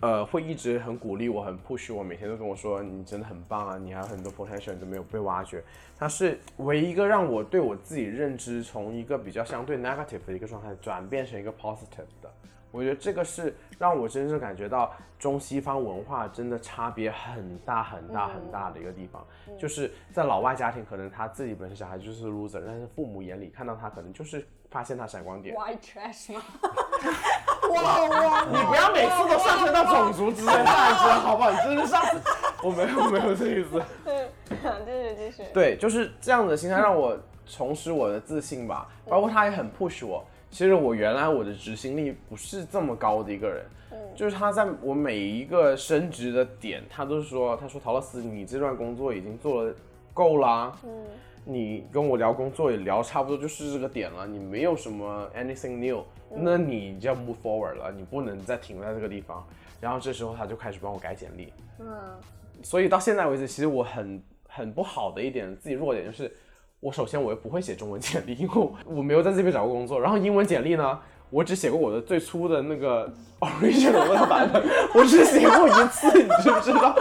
[0.00, 5.62] 呃，会一直很鼓励我，很 push 我，每天都跟我说，你真的很棒啊，你还有很多 potential 都没有被挖掘。
[5.98, 12.30] 他是唯一一个让我对我自己认知从一个比较相对 negative 的一个状态转变成一个 positive 的。
[12.74, 19.24] 我觉得这个是让我真正感觉到中西方文化真的差别很大很大很大的一个地方，
[19.56, 25.54] 就是在老外家庭，可能他自己本身小孩就是 loser，但是父母眼里看到他，可能就是发现他闪光点。
[25.54, 26.42] White trash 吗？
[27.70, 28.44] 哇哇！
[28.46, 31.52] 你不要每次都上升到种族之间来说， 好不好？
[31.52, 32.02] 你真的上，
[32.60, 33.80] 我没有没有这意思。
[34.04, 34.28] 嗯，
[34.84, 35.44] 继续继续。
[35.54, 38.88] 对，就是这样的心态让我重拾我的自信吧。
[39.08, 40.24] 包括他也很 push 我。
[40.54, 43.64] 其实我原来我的执行力不是这么高的一个人，
[44.14, 49.74] 就是他在我每一个升职的点，他都是说，他说陶乐斯，你这段工作已经做了
[50.12, 51.06] 够啦，嗯，
[51.44, 59.44] 你跟我聊工作也聊差不多就是这个点了，你没有什么 anything new，那你就要 move forward 了，你不能再停在这个地方。
[59.80, 61.86] 然后这时候他就开始帮我改简历，嗯，
[62.62, 66.32] 所以到现在为止，其实我很很不好的一点自己弱点就是。
[66.84, 69.98] 我首先我又不会写中文简历，因为我没有在这边找过工作。
[69.98, 70.98] 然后英文简历呢，
[71.30, 74.62] 我只写过我的最初的那个 original 那个版本，
[74.94, 76.94] 我只写过一次，你知不知道？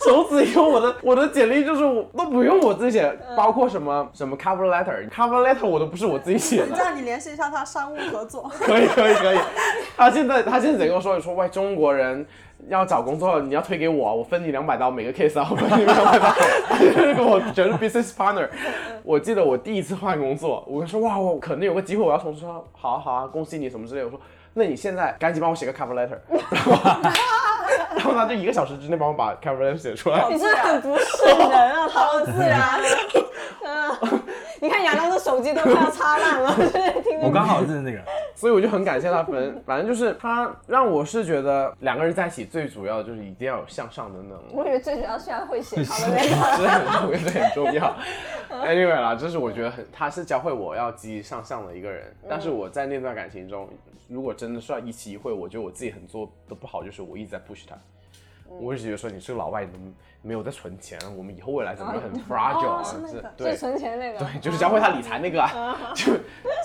[0.00, 6.74] 从此以后我的我的简历就是我都不用我自己写，包括什么什么 cover letter，cover letter 我都不是我自己写的。
[6.74, 8.50] 这样你联系一下他商务合作。
[8.58, 9.38] 可以可以可以，
[9.96, 12.26] 他现在他现在得跟我说说，喂，中国人。
[12.68, 16.34] 要找工作，你要推给我，我分你两百刀每个 case 啊，我分你 两百刀，
[17.16, 18.48] 跟我觉得 business partner。
[19.02, 24.04] 我记得我第一次换工作，我说哇，我可能有个机会，我要从事，说好啊好啊，恭喜你什么之类。
[24.04, 24.20] 我说
[24.54, 26.18] 那你现在赶紧帮我写个 cover letter，
[28.14, 30.26] 他就一个小时之内帮我把 cover letter 写出来。
[30.28, 32.80] 你真的很不是人啊， 好自然。
[34.62, 36.54] 你看亚当的手机都快要擦烂了，
[37.22, 37.98] 我刚好是那个，
[38.34, 39.22] 所以我就很感谢他。
[39.22, 44.44] 反正反正就是他让我是觉得两个人在一起最主要的就是一定要有向上的那种。
[44.52, 47.96] 我以为最主要是要会写，好的那个，这很重要，这很重要。
[48.50, 52.14] Anyway 啦，这是我觉得很，他是教会我要积极向上的一个人。
[52.28, 53.66] 但是我在那段感情中，
[54.10, 57.78] 如果真的是要一期一会，我觉得我自己很做的不好，就是我一直在 push 他。
[58.60, 59.78] 我是觉得说你是个老外，你都
[60.22, 62.82] 没有在存钱，我们以后未来怎么会很 fragile 啊？
[62.82, 66.12] 是，对，存钱那个，对，就是教会他理财那个啊， 就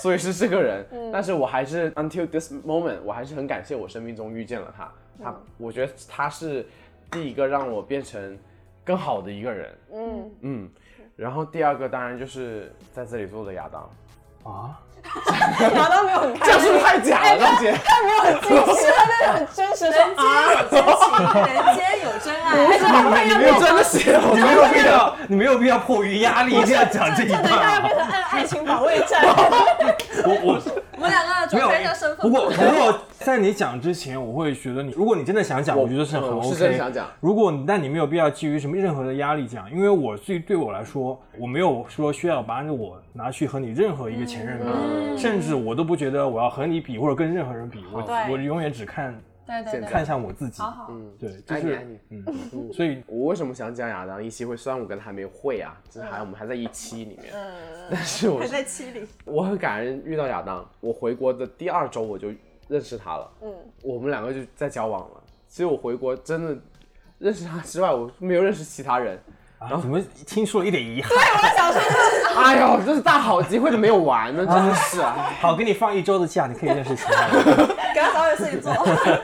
[0.01, 0.83] 所以是这个人。
[1.13, 4.91] 但是我还是 until this moment，我还是很感谢我生命中遇见了他。
[5.23, 6.65] 他，我觉得他是
[7.11, 8.35] 第一个让我变成
[8.83, 9.77] 更好的一个人。
[9.93, 10.69] 嗯嗯，
[11.15, 14.81] 然后第二个当然就是在这里做的亚当啊。
[15.75, 17.73] 亚当没有很开心，这是太假了，张姐。
[17.85, 19.85] 他没有很真实，他那很真实。
[19.85, 21.05] 人间有真情，
[21.45, 22.45] 人间有真爱。
[23.25, 27.41] 你没有真的写，我没有必要，你没有必要迫于压力这样讲这一段。
[27.43, 29.23] 等一下要变成爱爱情保卫战。
[30.25, 30.59] 我我我
[31.05, 32.17] 们两个没有一下身份。
[32.17, 36.49] 不过不过在你讲之前，我会觉得你，如果你真的想讲，我觉得是很 OK。
[36.49, 37.07] 是真的想讲。
[37.19, 49.15] 如果但你没有必要基于什么任何的压力讲，因为我最对我来说，我没有说需要把我拿去和你任何一个前任比，甚至我都不觉得我要和你比或者跟任何人比，我我永远只看。
[49.45, 54.57] 对对看向我自己，好好，嗯，对，就是嗯，所以我为什么想讲亚当一期会？
[54.57, 57.53] 虽然我跟他还没会啊，就是还我们还在一期里面，嗯
[57.91, 60.67] 但是我还在期里，我很感恩遇到亚当。
[60.79, 62.29] 我回国的第二周我就
[62.67, 63.53] 认识他了，嗯，
[63.83, 65.23] 我们两个就在交往了。
[65.47, 66.57] 其实我回国真的
[67.19, 69.19] 认识他之外，我没有认识其他人。
[69.59, 71.09] 然后怎么听出了一点遗憾？
[71.09, 71.81] 对，我想说，
[72.41, 75.33] 哎呦，这是大好机会都没有玩呢，真的是啊！
[75.39, 77.43] 好，给你放一周的假，你可以认识其他人，
[77.93, 78.71] 给他找点事情做。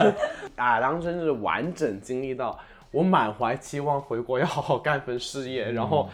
[0.56, 2.58] 啊，当真是完整经历到
[2.91, 6.10] 我满怀期望回国要好好干份事业，然后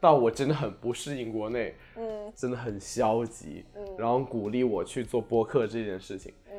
[0.00, 6.58] 到我真的很不适应国内，嗯，真的很消极，嗯，然后鼓励我去做播客这件事情，嗯，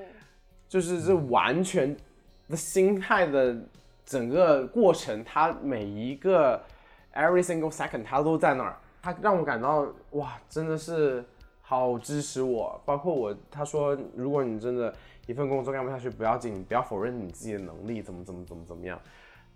[0.68, 1.96] 就是这完全。
[2.50, 3.56] 的心态的
[4.06, 6.62] 整个过程，它每一个
[7.14, 11.24] every single second 他都在那儿，他让我感到哇，真的是
[11.62, 12.82] 好支持我。
[12.86, 14.94] 包括我，他说如果你真的
[15.28, 19.00] 一份工作干不下去，不要紧，不要否认你自己的能力，怎么怎么怎么怎么样，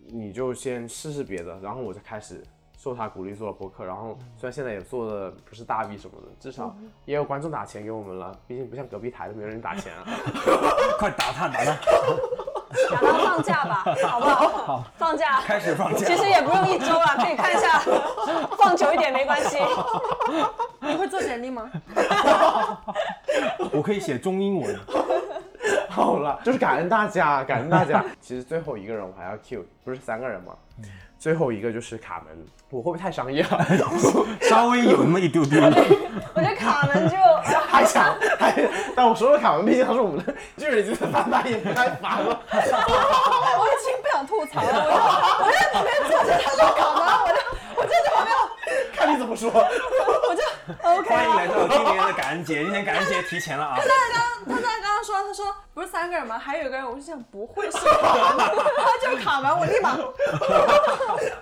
[0.07, 1.59] 你就先试试别的。
[1.59, 2.43] 然后我就开始。
[2.77, 8.37] 受他鼓励做了播客，然后虽然现在也做的不是大 V 什么的，至少也有观众打钱给我们了。
[8.45, 10.03] 毕竟不像隔壁台都没有人打钱啊！
[10.99, 11.71] 快打他，打他，
[12.91, 14.47] 打到放假吧， 好不好？
[14.47, 16.05] 好，放假，开始放假。
[16.05, 17.81] 其实也不用一周了， 可以看一下，
[18.57, 19.57] 放久一点没关系。
[20.81, 21.69] 你会做简历吗？
[23.71, 24.79] 我可以写中英文。
[25.89, 28.03] 好了，就是感恩大家，感恩大家。
[28.21, 30.53] 其实最后一个人我还要 Q，不是三个人吗？
[31.17, 33.65] 最后一个就是卡门，我会不会太商业了？
[34.41, 35.59] 稍微有那么一丢丢。
[35.61, 37.17] 我觉得卡门就
[37.67, 38.51] 还想还，
[38.95, 42.39] 但我说了卡门，毕竟他是我们的巨人级的翻版，也不太烦了。
[42.49, 44.95] 我已经不想吐槽了，我就
[45.45, 47.35] 我在旁边坐着，他说卡门，我就
[47.75, 48.33] 我就在旁边，
[48.95, 49.51] 看你怎么说。
[49.51, 50.41] 我就
[50.81, 51.09] OK。
[51.09, 53.75] 欢迎来到今年的感恩节，今天感恩节提前了啊。
[53.77, 56.39] 他在刚他在刚刚说，他说不是三个人吗？
[56.39, 59.97] 还有一个人，我就想不会是卡门，他就是卡门，我立马。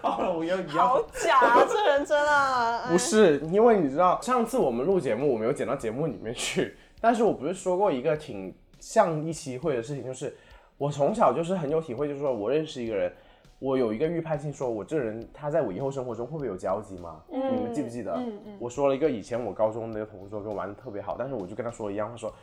[0.02, 0.88] 好了，我要你要。
[0.88, 2.84] 好假，啊，这人真的。
[2.90, 6.78] 不是，因为你知道，上次我们录节目，我没有剪到节目里面去。
[7.04, 10.34] 但是我不是说过一个挺像一期会的事情，就是
[10.78, 13.12] 我从小就是很有体会，就是说我认识一个人。
[13.60, 17.22] 我有一个预判性，说我这人他在我以后生活中会不会有交集吗？
[17.30, 18.22] 你们记不记得？
[18.60, 22.34] 我说了一个以前我高中那个同桌跟我玩的特别好，但是我就跟他说一样，他说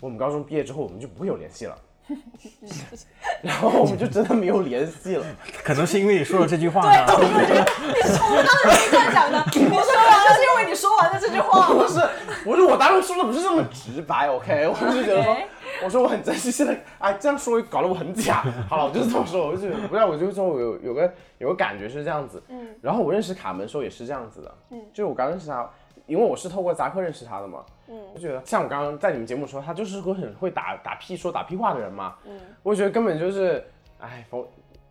[0.00, 1.78] 我们高中毕业之后我们就不会有联系了，
[3.42, 5.26] 然后我们就真的没有联系了。
[5.62, 6.82] 可能是因为你说了这句话。
[6.82, 6.92] 对，
[7.86, 11.72] 你说我当时没这样讲的，你说完了是因为你说完了这句话。
[11.72, 12.00] 不是，
[12.44, 15.36] 我说我当时说的不是这么直白，OK， 我就觉得说。
[15.84, 18.42] 我说我很珍惜现在，哎，这样说搞得我很假。
[18.66, 22.42] 好了，我就是这么说，我就不知道，我就说我有有个有个感觉是这样子。
[22.48, 22.68] 嗯。
[22.80, 24.54] 然后我认识卡门的时候也是这样子的。
[24.70, 24.80] 嗯。
[24.94, 25.68] 就我刚认识他，
[26.06, 27.64] 因为我是透过扎克认识他的嘛。
[27.88, 27.98] 嗯。
[28.14, 32.16] 我觉得像我刚刚在你们节目说，他就是个很会打打屁说打屁话的人嘛。
[32.26, 32.40] 嗯。
[32.62, 33.64] 我觉得根本就是，
[34.00, 34.46] 哎，冯。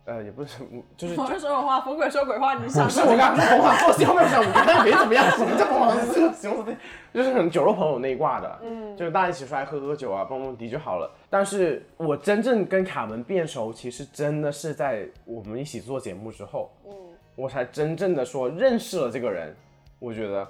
[0.06, 0.62] 呃，也不是，
[0.96, 2.54] 就是 逢人说人话，逢鬼说鬼话。
[2.54, 2.84] 你想？
[2.84, 5.28] 不是我刚刚说疯狂做戏，后面想，我觉得没怎么样。
[5.32, 5.96] 什么叫疯狂？
[6.14, 6.76] 这个形容词
[7.12, 11.10] 就是很酒肉朋友那一挂的，嗯，就是大家一起出来喝喝酒啊，蹦蹦迪就好了。
[11.28, 16.92] 但是我真正跟卡门变熟，其实真的是在我们一起做节目之后，嗯，
[17.34, 19.52] 我才真正的说认识了这个人。
[19.98, 20.46] 我觉得，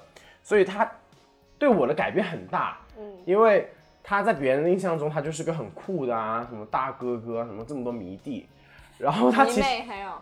[0.47, 0.89] 所以他
[1.59, 3.69] 对我的改变很大，嗯，因为
[4.01, 8.47] 他在别人的印象中，他就是个很酷的啊，什么大哥哥，什么这么多迷弟。
[8.97, 9.69] 然后他其实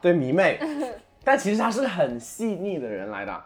[0.00, 0.58] 对迷妹，
[1.22, 3.44] 但其实他是个很细腻的人来的。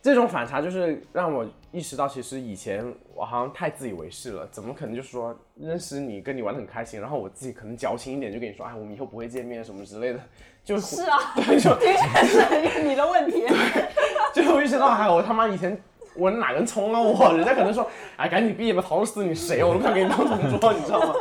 [0.00, 4.48] 这种反差就是让我意识到，其实以前我好像太自以为是了。
[4.50, 10.20] 怎么可能就是说认识你，跟你玩的很开心，然后我自己可能矫情一点，就跟你说，哎，我们以后不会见面什么之类的。
[10.64, 13.46] 就是啊，对，就的确是你的问题。
[13.46, 13.88] 对，
[14.42, 15.78] 就意识到，哎，我他妈以前
[16.14, 17.32] 我哪根葱啊我？
[17.36, 19.62] 人家可能说，哎，赶紧毕业吧，陶死你谁？
[19.64, 21.14] 我都不想给你当同桌，你知道吗？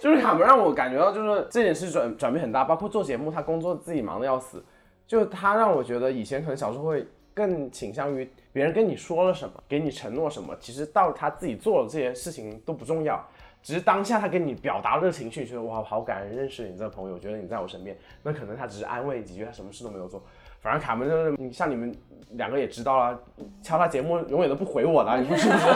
[0.00, 4.64] 就是卡门让我感觉到，就是这件事转转变很大，包括做节目，他工作自己忙的要死，
[5.06, 13.24] 就他让我觉得以前可能小时候会更倾向于别人跟你说了什么，给你承诺什么，其实到他自己做了这些事情都不重要，
[13.62, 20.22] 只是当下他跟你表达了这个情绪，觉得哇好感人，认识你这个朋友，觉得你在我身边，那可能他只是安慰几句，他什么事都没有做。
[20.60, 21.94] 反正卡门就是你像你们
[22.30, 23.20] 两个也知道了，
[23.62, 25.66] 敲他节目永远都不回我的，你说是不是？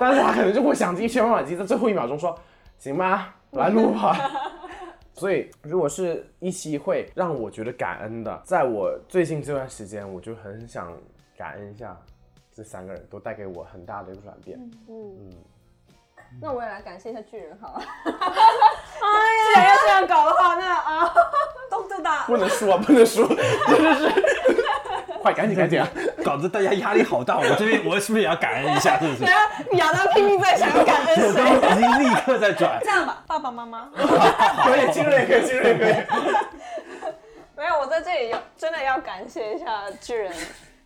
[0.00, 2.36] 但是他可能就会想尽一切办法，在最后一秒钟说，
[2.78, 3.34] 行吧。
[3.52, 4.14] 来录吧，
[5.14, 10.92] 所以如果是一期会让我觉得感恩的，在我最近这段时间，我就很想
[11.34, 11.98] 感恩一下
[12.52, 14.58] 这三个人，都带给我很大的一个转变。
[14.86, 15.32] 嗯嗯，
[16.40, 17.82] 那我也来感谢一下巨人好了。
[18.04, 21.14] 哎呀，既然要这样搞的话，那啊，
[21.70, 23.26] 动动打，不能输啊，不能输，
[23.68, 24.12] 真的是。
[25.20, 25.88] 快赶紧赶紧啊！
[26.24, 28.96] 搞得大家压力好大，我这边我是不是也要感恩一下？
[29.00, 29.24] 是不是？
[29.76, 31.42] 亚当拼命在想要感恩谁？
[31.72, 32.78] 已经立刻在转。
[32.84, 33.90] 这样吧，爸爸妈妈。
[33.96, 35.94] 可以，金瑞可以，金瑞可以。
[37.56, 40.32] 没有，我在这里要真的要感谢一下巨人，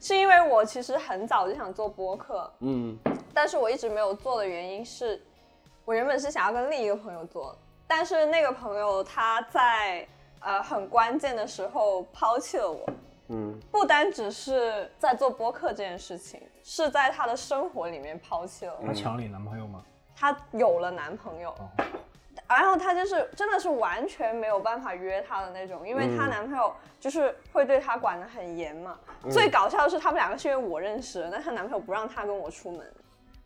[0.01, 2.97] 是因为我其实很早就想做播客，嗯，
[3.35, 5.23] 但是我一直没有做的原因是，
[5.85, 7.57] 我原本是想要跟另一个朋友做，
[7.87, 10.07] 但是那个朋友他在
[10.41, 12.87] 呃很关键的时候抛弃了我。
[13.29, 18.87] 嗯，不单只是在做播客这件事情，是在她的生活里面抛弃了我。
[18.87, 19.83] 她抢你男朋友吗？
[20.15, 21.55] 她有了男朋友，
[22.47, 28.99] 然后她就是真的是完全没有办法约她的那种，因为她男朋友就是会对她管得很严嘛。
[29.31, 32.87] 最搞笑的是他们两个是因为我认识，但她男朋友不让她跟我出门，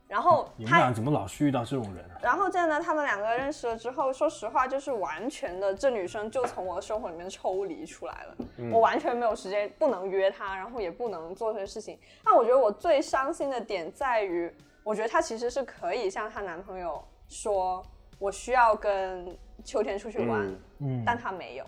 [0.08, 2.18] 然后你们俩怎么老是遇到这种人啊？
[2.22, 8.36] 然后这样呢，他们两个认识了之后，说实话就是完全的，这女生就从我的生活里面抽离出来了，
[8.72, 11.98] 我完全没有时间，不能约她，然后也不能做这些事情。
[12.24, 14.54] 那我觉得我最伤心的点在于，
[14.84, 17.82] 我觉得她其实是可以向她男朋友说，
[18.20, 20.40] 我需要跟秋天出去玩，
[20.78, 21.64] 嗯，但她没有。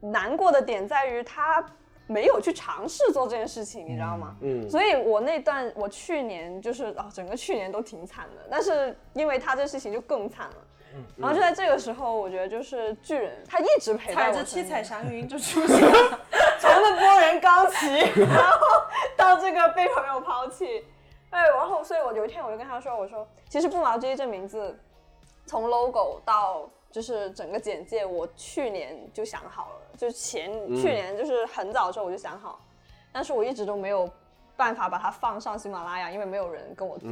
[0.00, 1.64] 难过的点在于她。
[2.06, 4.36] 没有去尝试做这件事情，你知道吗？
[4.40, 10.56] 嗯，所以我那段我去年就是啊，整个去年都挺惨的，但是因为他这事情就更惨了。
[10.94, 16.20] 嗯，然后就在这个时候，我觉得就是巨人，他一直陪踩着七彩祥云就出现了，
[16.60, 17.86] 从那波人高起，
[18.20, 18.66] 然后
[19.16, 20.84] 到这个被朋友抛弃，
[21.30, 24.78] 哎，然后所以我有一天我就跟他说，我说其实不毛之一这名字，
[25.46, 26.68] 从 logo 到。
[26.92, 32.60] 就是整个简介，我去年就想好了，就是前去年就是很早的时候我就想好，
[33.12, 34.08] 但是我一直都没有
[34.56, 37.08] 办法把它放上喜马拉雅，因为没有人跟我做。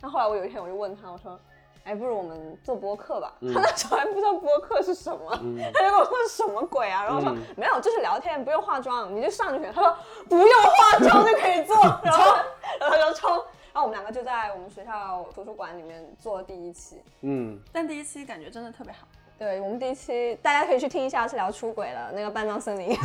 [0.00, 1.38] 那后来我有一天我就问他，我说，
[1.84, 3.32] 哎，不如我们做播客吧？
[3.52, 5.30] 他那时候还不知道播客是什么，
[5.74, 7.04] 他就跟我说什么鬼啊？
[7.04, 9.70] 然后我说没有，就是聊天，不用化妆，你就上去。
[9.72, 9.96] 他说
[10.28, 12.36] 不用化妆就可以做，然后
[12.78, 13.30] 然后他就冲。
[13.74, 19.06] 然后我们两个就在我们学校图书馆里面做第一期，嗯，但第一期感觉真的特别好。
[19.42, 22.96] 对我们第一期，大家可以去听一下，是聊出轨了那个半藏森林。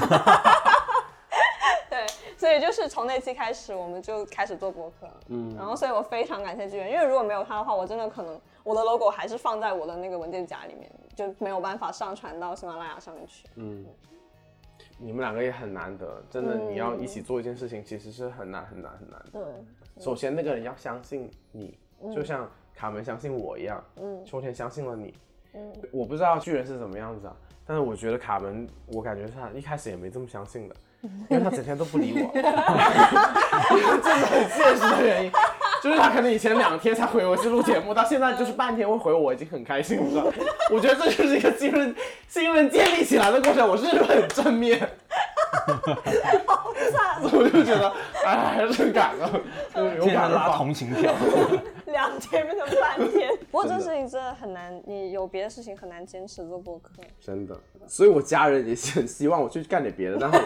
[1.89, 2.05] 对，
[2.37, 5.09] 所以就是从那期开始，我们就开始做博客。
[5.29, 13.47] 嗯，然后所以我非常感谢巨源，因为如果没有他的话，我真的可能我的 logo 还是放在我的那个文件夹里面，就没有办法上传到喜马拉雅上面去。
[13.55, 13.83] 嗯，
[14.99, 19.31] 你们两个也很难得，真的，你要一起做一件事情，其实是很难很难很难的。
[19.31, 21.79] 对，首先那个人要相信你，
[22.13, 25.15] 就像卡门相信我一样，嗯，秋天相信了你。
[25.91, 27.33] 我不知道巨人是什么样子啊，
[27.65, 30.75] 但是我觉得卡门，我感觉他一开始也没这么相信的，
[31.29, 32.31] 因为他整天都不理我，
[34.03, 35.31] 这是很现实的原因，
[35.81, 40.33] 就是他可能以前两天才回我是录节目，到现在就是半天会回我，我已经很开心了。
[40.71, 41.95] 我觉得这就是一个信任
[42.27, 44.79] 信任建立起来的过程，我是很正面。
[46.45, 47.91] 好惨， 我就觉得
[48.25, 49.11] 哎还是很感
[49.73, 51.13] 动，有感拉同情票。
[51.91, 56.91] 两天变成半天， 不过这事情真的很难，你有别的事情很难坚持做播客。
[57.19, 57.57] 真的，
[57.87, 60.37] 所以我家人也很希望我去干点别的，但是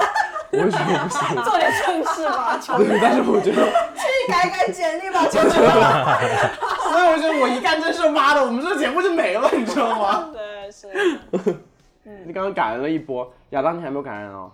[0.51, 1.43] 我为什么不行？
[1.43, 2.87] 做点正事吧， 求你。
[3.01, 3.65] 但是我觉得
[3.95, 10.29] 去改改简历吧，求求所以我觉得我一干正事，妈的，我们这个节目就没了，你知道吗？
[10.31, 10.87] 对，是。
[12.25, 14.51] 你刚刚感恩了一波，亚当你还没有感恩哦。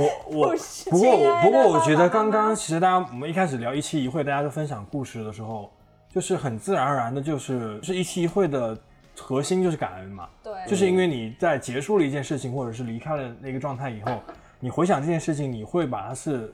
[0.00, 0.56] 我我
[0.90, 5.70] 不过我不过我觉得刚刚其实大家我们一开始聊一期一会，大家都分享故事的时候，
[6.08, 8.74] 就是很自然而然的，就是是一期一会的
[9.18, 10.26] 核心就是感恩嘛。
[10.42, 14.22] 对，就是因为你在结束了一件事情，或者是离开了那个状态以后，
[14.58, 16.50] 你回想这件事情，你会把它是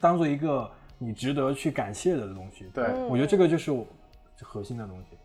[0.00, 2.70] 当做一个你值得去感谢的东西。
[2.72, 3.86] 对，我觉得这个就是我
[4.40, 5.18] 核心的东西。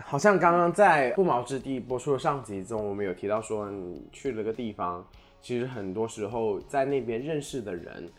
[0.00, 5.06] 好像刚刚在不毛之地播出的上集中，我们有提到说你去了个地方。
[5.46, 8.10] 其实很多时候在那边认识的人，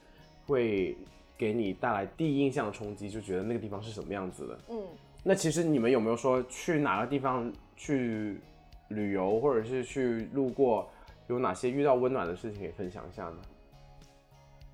[0.45, 0.95] 会
[1.37, 4.59] 给你带来第一印象的冲击，就觉得那个地方是什么样子的。
[4.69, 4.81] 嗯，
[5.23, 8.39] 那其实你们有没有说去哪个地方去
[8.87, 10.89] 旅游，或者是去路过，
[11.27, 13.41] 有哪些遇到温暖的事情，可以分享一下呢？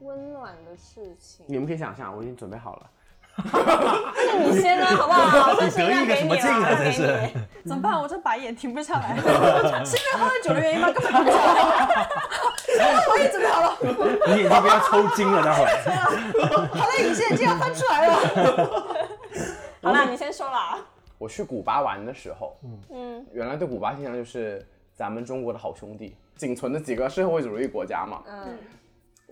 [0.01, 2.91] 温暖的事情，你们可以想象，我已经准备好了。
[3.36, 5.53] 那你先呢，好不好？
[5.61, 6.75] 你得意个什么劲啊？
[6.77, 7.29] 这是
[7.65, 7.99] 怎么办？
[7.99, 9.15] 我这白眼停不下来，
[9.84, 10.91] 是因为喝了酒的原因吗？
[10.91, 12.07] 根本停不下来。
[13.09, 13.77] 我也准备好了。
[14.27, 15.67] 你眼睛不要抽筋了，待会儿。
[16.73, 18.15] 好了，隐形眼镜要翻出来了。
[19.81, 20.77] 好了，你先说了。
[21.17, 28.57] 我去古巴玩的时候，嗯嗯，原来对古巴印象就是咱们中国的好兄弟，仅存的几个社会主义国家嘛，嗯。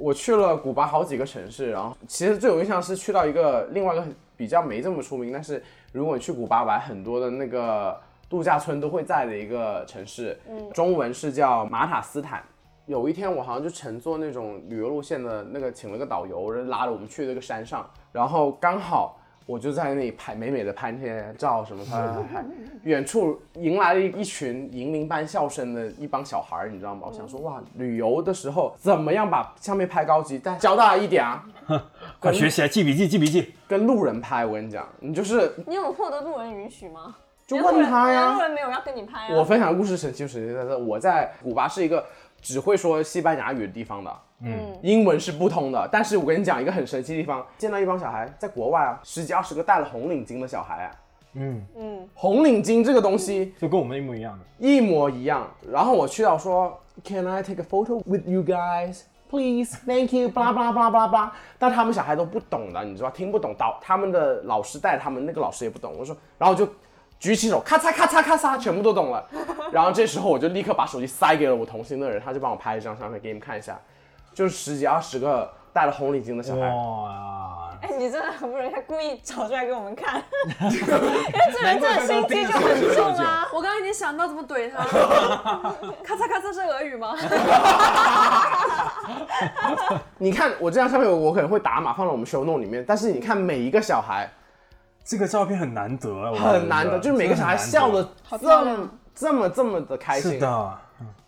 [0.01, 4.03] 我去了古巴好几个城市，然后其实最有印象是去到一个另外一个
[4.35, 7.95] 比较没这么出名，但是如果你去古巴玩，很多的那个
[8.27, 12.43] 度假村都会在的一个城市，嗯，中文是叫马塔斯坦。
[12.87, 19.17] 有一天我好像就乘坐那种旅游路线的那个，请了个导游，人拉着我们去那个山上，然后刚好。
[19.45, 22.45] 我就在那里拍美美的拍那些照什么拍拍拍，
[22.83, 27.07] 远处迎来了一群银铃般笑声的一帮小孩儿，你知道吗？
[27.07, 30.39] 我想说哇，旅游的时候怎么样把相片拍高级？
[30.41, 31.43] 但教大家一点啊，
[32.19, 33.53] 快学起来，记笔记，记笔记。
[33.67, 37.15] 跟路人拍，我跟你讲，你就是你有获得路人允许吗？
[37.47, 39.27] 就问他呀，路人没有要跟你拍。
[39.33, 42.05] 我分享的故事神奇神奇在这，我在古巴是一个
[42.41, 44.11] 只会说西班牙语的地方的。
[44.43, 50.91] 嗯，英文是不通的，但是我跟你讲一个很神奇的地方，见到一帮小孩在国外啊，十几二十个戴了红领巾的小孩啊，
[51.33, 55.47] 嗯嗯，红领巾这个东西就跟我们一模一样的，一模一样。
[55.71, 65.93] 然后我去到说，Can I take a photo with you guys？please thank you，巴 拉巴拉巴拉巴拉巴拉，但他们小孩都不懂的，你知道听不懂，导他们的老师带他们，那个老师也不懂。
[65.99, 66.67] 我说，然后我就
[67.22, 69.24] 举起手，咔嚓咔嚓咔嚓，全部都懂了。
[69.72, 73.80] 然后这时候我就立刻把手机塞给了我同行的人，他就帮我拍一张相片给你们看一下，
[74.34, 76.61] 就是十几二十个戴了红领巾的小孩。
[76.61, 77.69] 哇！
[77.84, 80.80] 哎，你真的很不容易，他故意找出来给我们看， 因为
[81.53, 83.47] 这人真的心机就很重啊。
[83.53, 87.15] 我刚刚已经想到怎么怼他了， 咔嚓咔嚓是俄语吗？
[90.17, 94.30] 你看我这张相片，我可能会打码放到我们 show note 里面，但是你看每一个小孩，
[95.03, 98.79] 这个照片很难得，我觉很难得，就是每个小孩笑的好这亮。
[98.79, 100.77] 么这么这么的开心，是的，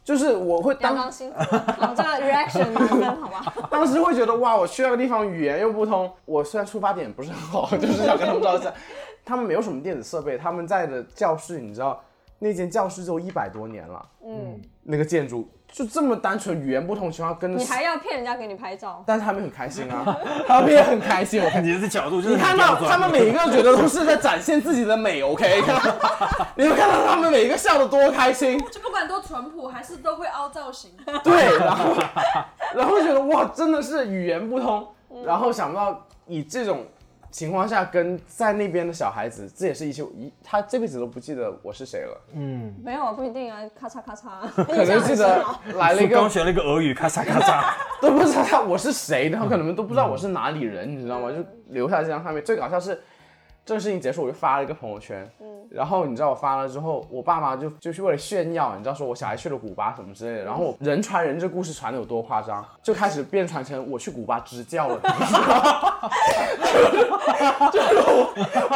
[0.04, 1.38] 就是我会当阳刚幸福，
[1.78, 3.54] 然后这个 reaction 满分，好吧？
[3.70, 8.74] 当时会觉得哇，我去那个地方语言又不通，我虽然出发点不是很好， 就是想跟他们照相，
[9.26, 12.02] 他们没有什么电子设备，他们在的教室，你知道
[12.40, 20.06] 那间教室就一百多年了，嗯，那个建筑就这么单纯，语言不通情况跟，你还要骗人家给你拍照，但是他们很开心啊，
[20.48, 21.64] 他们也很开心，我看。
[21.66, 25.64] 你的角度就是你看到他们每一个觉得都是在展现自己的美，OK？
[26.56, 30.92] 你们看到他们每一个笑的多开心，就不管多淳朴，还是都会凹造型。
[31.24, 31.96] 对，然后
[32.76, 34.88] 然后觉得哇，真的是语言不通，
[35.26, 36.86] 然后想不到以这种
[37.34, 45.44] 情况下跟在那边的小孩子，这也是一些一他这辈子都不记得我是谁了，嗯，没有不一定啊，咔嚓咔嚓，可能 记得
[45.76, 51.32] 来了一个刚学了一个俄语，咔嚓咔嚓， 都不知道他我是谁，然后可能都不知道我是哪里人，你知道吗？
[51.32, 52.46] 就留下这张相片。
[52.46, 53.02] 最搞笑是
[53.66, 55.48] 这个事情结束，我就发了一个朋友圈，嗯。
[55.70, 65.00] 然后你知道我发了之后，我爸妈就就是为了炫耀，你知道说我小孩去了古巴什么之类的，然后我人传人这故事传的有多夸张，就开始变传成我去古巴支教了，
[67.72, 68.34] 就是我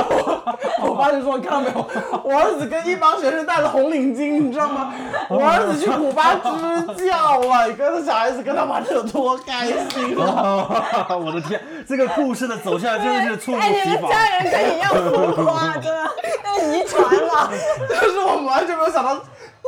[0.09, 1.85] 我我爸就说你看到没有，
[2.23, 4.93] 我儿子跟一帮学生戴了红领巾，你知道吗？
[5.29, 11.07] 我儿子去古巴支教了，你跟着小孩子跟他玩的有多开心啊！
[11.17, 13.91] 我的天，这个故事的走向真的是猝不哎，你。
[13.97, 16.09] 们家人跟你一样浮夸，真的
[16.45, 17.49] 要遗传了。
[17.89, 19.19] 但是我们完全没有想到，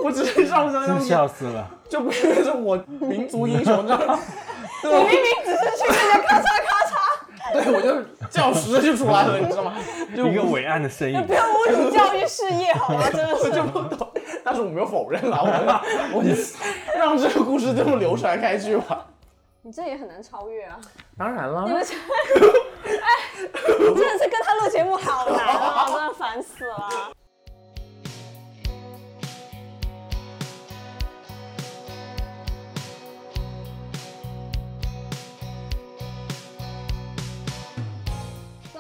[0.04, 1.68] 我只是上上真上笑死了！
[1.90, 4.20] 就不是是我民族英雄，你知道吗？
[4.84, 5.10] 你明明
[5.44, 6.69] 只是去那个咔嚓咔嚓，
[7.54, 9.74] 对，我就教师就出来了，你知道吗？
[10.16, 11.34] 就一个伟岸的身影不。
[11.34, 13.10] 要侮辱教育事业，好吗？
[13.12, 14.12] 真的 我就是不懂，
[14.44, 15.38] 但是我没有否认了，
[16.14, 16.30] 我我就
[16.98, 19.06] 让这个故事这么流传开去吧。
[19.62, 20.80] 你这也很难超越啊！
[21.18, 23.08] 当然了你， 们哎，
[23.78, 27.12] 真的是跟他录节目好难啊，真的烦死了。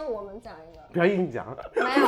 [0.10, 1.46] 我们讲一个，不要硬讲。
[1.76, 2.08] 没有，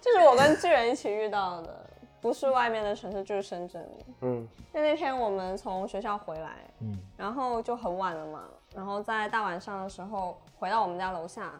[0.00, 1.86] 就是我跟巨人一起遇到的，
[2.20, 3.88] 不是外面的城市，就是深圳。
[4.20, 11.52] 嗯，就那天我们从学校回来，嗯然后就很晚了嘛，然后在大晚上的时候回到我们家楼下，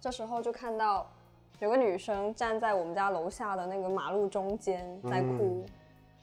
[0.00, 1.06] 这时候就看到
[1.58, 5.64] 有个女生站在我们家楼下的那个马路中间在哭，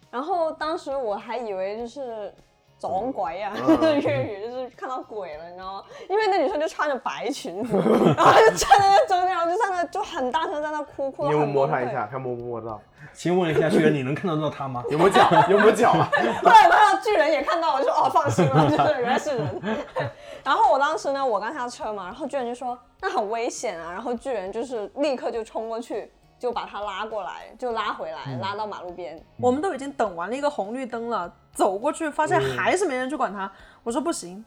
[0.10, 2.34] 然后当时我还以为就是。
[2.82, 3.54] 撞鬼啊！
[3.56, 5.84] 就是粤语，就是看到鬼了，你知道吗？
[6.10, 7.78] 因为那女生就穿着白裙子，
[8.18, 12.82] 然后就站在那中间，然后就在那就很大声在那哭，哭你有没有摸她一下，看摸不摸得到？
[13.14, 14.84] 请问一下，薛仁，你能看得到她吗？
[14.90, 15.30] 有没有脚？
[15.48, 16.10] 有没有脚啊？
[16.44, 19.62] 后来看到巨人也看到，我就说哦放心了，就是原来是人。
[20.44, 26.12] 然后我当时呢，我刚下车嘛，然后巨人就说那很危险啊，然后巨人就是立刻就冲过去，
[26.42, 29.24] 就把他拉过来，就拉回来，拉到马路边。
[29.40, 33.52] 我们都已经等完了一个红绿灯了，走过去发现还是没人去管他。
[33.84, 34.44] 我说不行，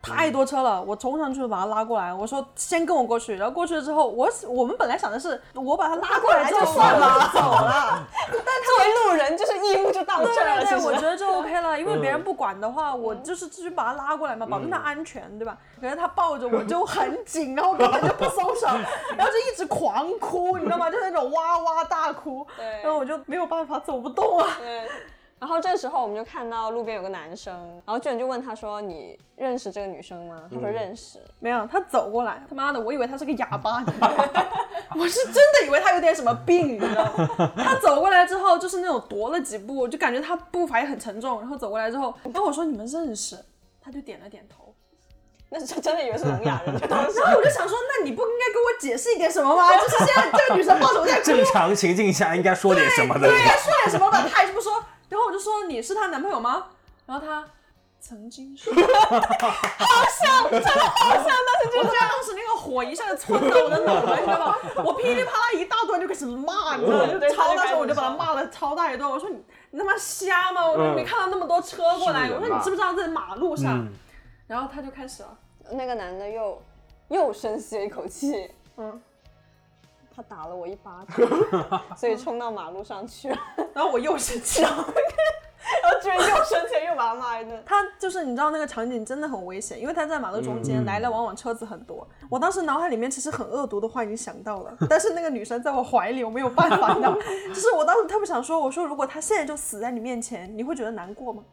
[0.00, 2.12] 太多车了，我冲上去把他拉过来。
[2.14, 8.06] 我说先跟我过去，然后过去了之后，我我们本来想的是我把他拉过来就算了，走了。
[8.30, 10.64] 但作为路人，就是义务就到这儿了。
[10.64, 15.56] 对对，对我觉得就 OK 了，因为别人不管的话，我就是继续把他拉过来嘛，保证他安全，对吧？
[15.80, 18.66] 可是他抱着我就很紧，然后根本就不松手，
[19.16, 20.90] 然后就一直狂哭，你知道吗？
[20.90, 24.46] 就那种哇哇大哭，对然后我就没有办法走不动啊。
[24.58, 24.88] 对。
[25.40, 27.54] 然后这时候我们就看到路边有个男生，
[27.86, 31.20] 然后巨人就问他说：“你认识这个女生吗？”他说认识。
[31.38, 34.24] 没有，他走过来，他妈的，我以为他是个哑巴，你知道吗
[34.98, 37.52] 我是真的以为他有点什么病，你知道吗？
[37.56, 43.38] 他走过来之后，就是那种踱了几步，就感觉他步伐也很沉重，然后走过来之后，然后我说你们认识，
[43.80, 44.74] 他就点了点头。
[45.50, 47.04] 那是真的以为是聋哑人，然后
[47.38, 49.70] 我就想说，那你不应该跟我解释一点什么吗？
[49.78, 53.28] 就是现在这个女生抱着我在哭，正常情境下应该说点什么的。
[53.28, 54.72] 对，该说点什么吧，他还是不说。
[55.08, 56.66] 然后我就说你是她男朋友吗？
[57.06, 57.44] 然后他
[58.00, 64.56] 曾经是， 好像真的好像，当时就这样，当时那个火一下子窜到我的脑袋，你知道吗？
[64.84, 67.06] 我噼里啪啦一大段就开始骂，你知道吗？
[67.06, 69.10] 就超大声，我就把他骂了超大一段。
[69.10, 70.68] 我说你你他妈瞎吗？
[70.68, 73.88] 我说没看到那么多车过来，我说你知不知道在马路上？
[74.46, 75.36] 然后他就开始了，
[75.72, 76.62] 那个男的又
[77.08, 79.00] 又深吸了一口气，嗯，
[80.18, 83.38] 他打了我一巴掌， 所以冲到马路上去了，
[83.72, 84.68] 然后我又生气了。
[85.80, 87.62] 然后居然又生气，又把他骂一顿。
[87.64, 92.04] 他就是你知道那个场景真的很危险，因为他在马路中间，来来往往车子很多。
[92.28, 97.18] 我当时脑海里面其实很恶毒的话已经想到了，但是那个女生在我怀里，我没有办法，你知道吗？
[97.48, 101.44] 就是我当时特别想说，我说如果他现在就死在你面前，你会觉得难过吗？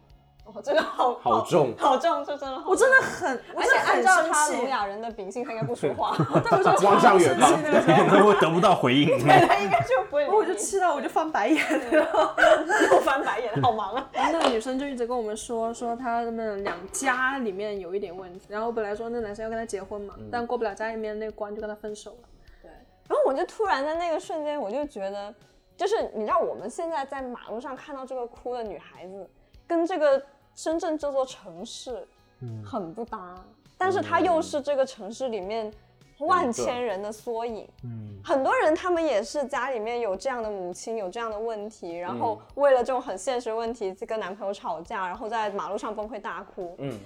[0.45, 6.15] 哦，真的好好重，好重，这真的，我真的很，而且按照他聋哑人的秉性，他应该不说话，
[6.45, 7.51] 但我就 望向远方，
[8.07, 14.09] 他会得不到回应，他应该就不会，我就气到我就翻白眼，又翻白眼，好忙啊。
[14.13, 22.29] 那个女生就一直跟我们说，说他们两家里面有一点问题，然后本来说那男生要跟她结婚嘛，但过不了家里面那关，就跟他分手了。
[22.61, 22.69] 对，
[23.09, 25.33] 然后我就突然在那个瞬间，我就觉得，
[25.75, 29.27] 就是你知道我们现在在马路上看到这个哭的女孩子，
[29.67, 30.21] 跟这个。
[30.55, 32.07] 深圳这座城市，
[32.65, 33.35] 很不搭，
[33.77, 35.71] 但是它又是这个城市里面
[36.19, 37.67] 万千人的缩影。
[37.83, 46.73] 嗯，很多人他们也是家里面有这样的母亲，有这样的问题，然后为了这种很现实的问题，跟男朋友吵架，然后在马路上崩溃大哭。
[46.77, 46.97] 嗯，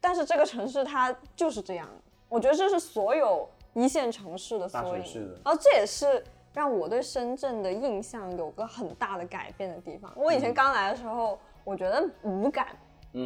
[0.00, 1.86] 但是这个城市它就是这样，
[2.30, 5.38] 我觉得这是所有一线城市的缩影。
[5.44, 10.10] 然后这也是让我对深圳的印象有个很大的改变的地方。
[10.16, 11.38] 我以前刚来的时候。
[11.64, 12.68] 我觉得无感，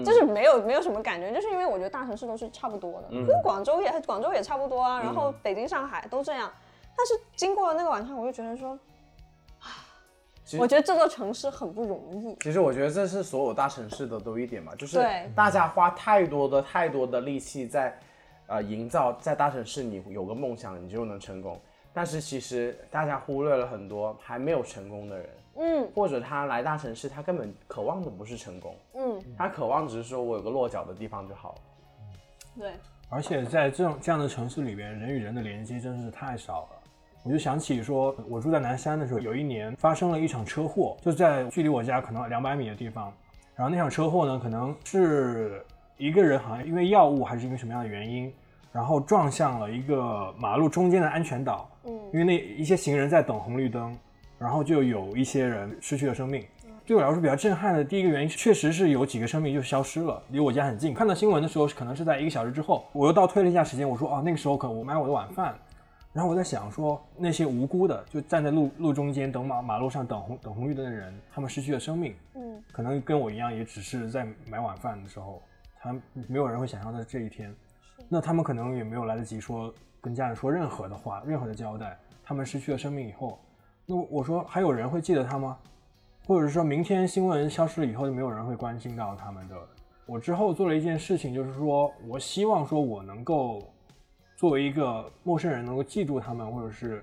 [0.04, 6.50] 就是没有没有什么感觉，就是因为我觉得大城市都是差不多的，跟广州也广州也差不多啊，然后北京上海都这样。
[6.96, 8.70] 但是经过了那个晚上，我就觉得说，
[9.58, 9.86] 啊
[10.58, 12.36] 我觉得这座城市很不容易。
[12.40, 14.98] 其实我觉得这是所有大城市的都一点嘛，就是
[15.34, 17.98] 大家花太多的太多的力气在，
[18.46, 21.60] 呃，营造在大城市你有个梦想你就能成功，
[21.98, 25.28] 但是其实大家忽略了很多还没有成功的人。
[25.56, 31.60] 嗯，或者他来大城市，他根本渴望的不是成功，嗯，他渴望只是说我有个落脚的地方就好了。
[32.56, 32.70] 对，
[33.08, 36.68] 而且在这种这样的城市里边，人与人的连接真的是太少了。
[37.24, 43.12] 我就想起说，我住在南山的时候，有一年发生了一场车祸，就在距离我家可能两百米的地方。
[43.56, 48.32] 然后那场车祸呢，可能是一个人好像因为药物还是因为什么样的原因，
[48.72, 51.70] 然后撞向了一个马路中间的安全岛。
[51.84, 53.96] 嗯，因为那一些行人在等红绿灯。
[54.40, 56.46] 然后就有一些人失去了生命。
[56.86, 60.94] 对我来说比较震撼的第一个原因，确实是有几个生命就消失了，离我家很近。
[60.94, 62.84] 看到新闻的时候，可能是在一个小时之后。
[62.92, 65.58] 我又倒推了一下时间，我说哦，那个时候可能我买我的晚饭。
[66.12, 72.14] 然后我在想说，那些无辜的就站在路路中间等马马路上等红等红绿灯的人，他们失去了生命。
[72.36, 75.42] 嗯，可能跟我一样，也只是在买晚饭的时候，
[75.80, 75.92] 他
[76.28, 77.52] 没有人会想象到这一天。
[78.08, 81.98] 那他们可能也没有来得及说跟家人说任何的话，任何的交代。
[82.22, 83.38] 他们失去了生命以后。
[83.86, 85.56] 那我说还有人会记得他吗？
[86.26, 89.56] 或者是说明天新闻消失了以后就没有人会关心到他们的？
[90.04, 93.62] 我之后做了一件事情，就是说我希望说我能够
[94.36, 97.02] 作为一个陌生人能够记住他们，或者是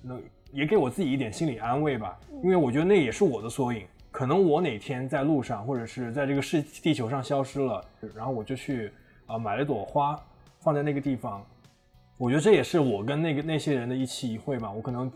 [0.00, 0.22] 能
[0.52, 2.18] 也给我自己一点心理安慰吧。
[2.42, 3.86] 因为我觉得那也是我的缩影。
[4.10, 7.84] 可能我哪天在路上或者是在这个世地球上消失了，
[8.14, 8.90] 然后我就去
[9.26, 10.18] 啊买了朵花
[10.62, 11.44] 放在那个地方。
[12.18, 14.70] 我觉得这也是我跟那个那些人的一期一会吧。
[14.70, 15.10] 我可能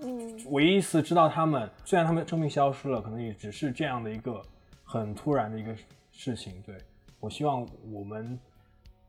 [0.51, 4.43] 唯一一次知道他们，虽然他们生命消失了，可能也只是这样的一个
[4.83, 5.73] 很突然的一个
[6.11, 6.61] 事情。
[6.63, 6.77] 对
[7.21, 8.37] 我希望我们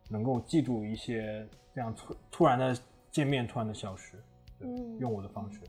[0.09, 2.77] 能够记住一些这样突突然的
[3.09, 4.21] 见面，突然的消失，
[4.99, 5.59] 用我的方式。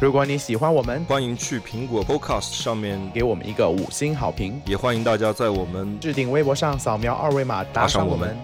[0.00, 8.36] 如果你喜欢我们，欢迎去苹果 Podcast 上面给我们一个五星好评，也欢迎大家在我们置顶微博上扫描二维码打赏我们。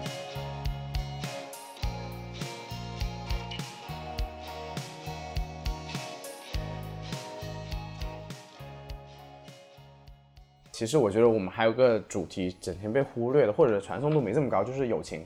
[10.73, 15.25] 其实我觉得我们还有个主题整天被忽略的，或者传送度没这么高，就是友情。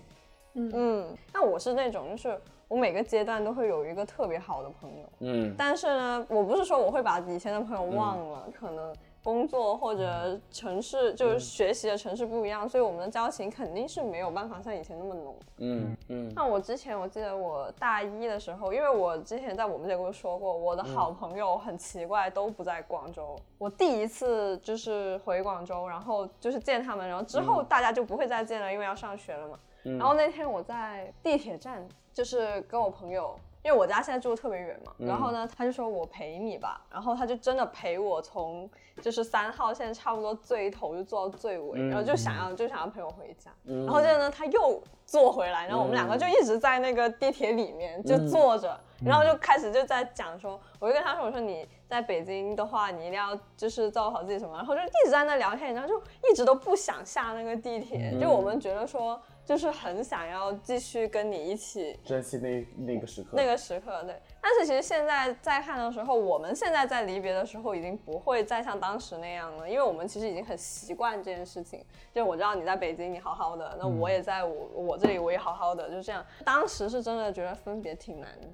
[0.54, 2.40] 嗯嗯，那我是那种就是。
[2.70, 16.32] 我每个阶段都会有一个特别好的朋友，嗯，但是呢，我不是说我会把以前的朋友忘了，可能工作或者城市就是学习的城市不一样，所以我们的交情肯定是没有办法像以前那么浓，嗯嗯。
[16.36, 29.58] 那我之前我记得我大一的时候，因为我之前在我们这边说过，我的好朋友很奇怪都不在广州，我第一次就是回广州，然后就是见他们，然后之后大家就不会再见了，因为要上学了嘛。
[29.84, 33.40] 然后那天我在地铁站，就是跟我朋友。
[33.62, 38.68] 因为我家现在住的特别远嘛，然后呢，他就说我陪你吧，然后他就真的陪我从
[39.02, 56.02] 就是三号线差不多最头就坐到最尾，然后就想要就想要陪我回家，然后接着呢他又坐回来，然后我们两个就一直在那个地铁里面就坐着，然后就开始就在讲说，我就跟他说我说你在北京的话你一定要就是照顾好自己什么，然后就一直在那聊天，然后就
[56.32, 59.22] 一直都不想下那个地铁，就我们觉得说。
[59.50, 64.16] 就是很想要继续跟你一起珍惜那那个时刻，那个时刻对。
[64.40, 71.84] 但是其实现在在看的时候，我们现在在离别的时候，已经不会再像当时那样了，因为我们其实已经很习惯这件事情。
[72.14, 76.24] 就我知道你在北京，你好好的，那我也在我我这里，我也好好的，就这样。
[76.46, 78.48] 当时是真的觉得分别挺难的。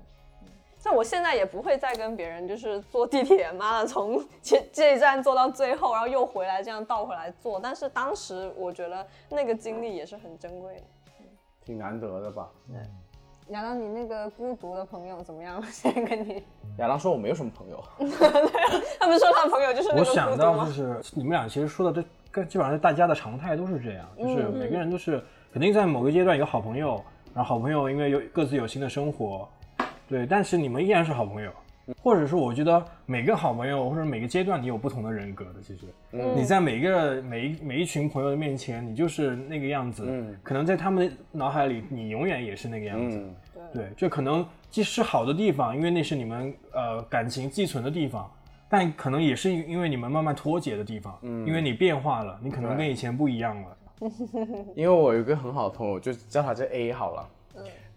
[0.86, 7.60] 像我现在也不会再跟别人就是坐地铁，妈的从这这一站坐到最后，然后又回来这样倒回来坐。
[7.60, 10.84] 但是当时我觉得那个经历也是很珍贵的，
[11.66, 12.52] 挺难得的吧？
[12.68, 12.78] 对。
[13.48, 15.60] 亚当，你那个孤独的朋友怎么样？
[15.74, 16.44] 现在跟你？
[16.78, 17.84] 亚当说我没有什么朋友。
[19.00, 25.20] 他们说他的朋友就是我想到就是你们俩其实说的这跟基本上大家的常态都是这样，就是每个人都是
[25.52, 29.50] 肯定在某个阶段有好朋友，然后好朋友因为有各自有新的生活。
[30.08, 31.52] 对，但是你们依然是好朋友，
[32.02, 35.62] 或者说，我觉得每个好朋友或者每个阶段你有不同的人格的。
[35.62, 35.86] 其实，
[36.36, 40.04] 你在每个每一每一群朋友的面前，你就是那个样子。
[40.08, 43.24] 嗯，可能在他们的脑海里，你永远也是那个样子。
[43.74, 48.30] 对，就可能既是好的地方，因为那是你们呃感情寄存的地方，
[48.70, 51.18] 但可能也是因为你们慢慢脱节的地方。
[51.24, 53.78] 嗯，因为你变化了，你可能跟以前不一样了。
[54.76, 57.30] 因为我有一个很好的朋友，就叫他叫 A 好了。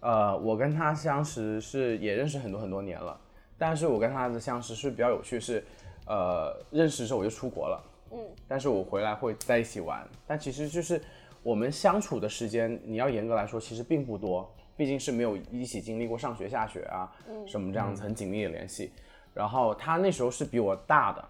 [0.00, 0.10] 嗯。
[0.12, 3.18] 呃，我跟他相识是也认识很多很多年了，
[3.56, 5.64] 但是我跟他的相识是比较有趣，是，
[6.06, 11.00] 呃，认识的时候我就出国了，嗯，但是我回来会在一起玩，但其实就是
[11.42, 17.12] 我们相处的时间，你要严格来说其实并不多，毕竟是没有一起经历过上学下学啊，
[17.46, 18.92] 什么这样子很紧密的联系，
[19.34, 21.28] 然后他那时候是比我大的。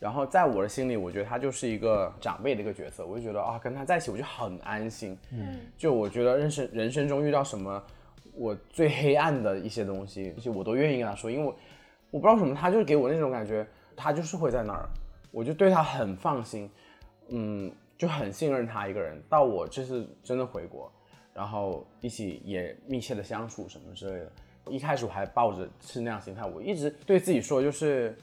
[0.00, 5.14] 然后在我的心里，我觉得他就是一个长辈的一个角色，我就觉得啊，跟他在一起我就很安心。
[5.30, 7.84] 嗯，就我觉得人生人生中遇到什么
[8.34, 11.54] 我最黑暗的一些东西，这些我都愿意跟他说，因为
[12.10, 14.88] 我不知道什么，他就给我那种感觉，他就是会在那儿，
[15.30, 16.70] 我就对他很放心，
[17.28, 19.22] 嗯，就很信任他一个人。
[19.28, 20.90] 到我这次真的回国，
[21.34, 24.32] 然后一起也密切的相处什么之类的，
[24.70, 28.16] 一开始我还抱着是那样心态，我一直对自己说就是。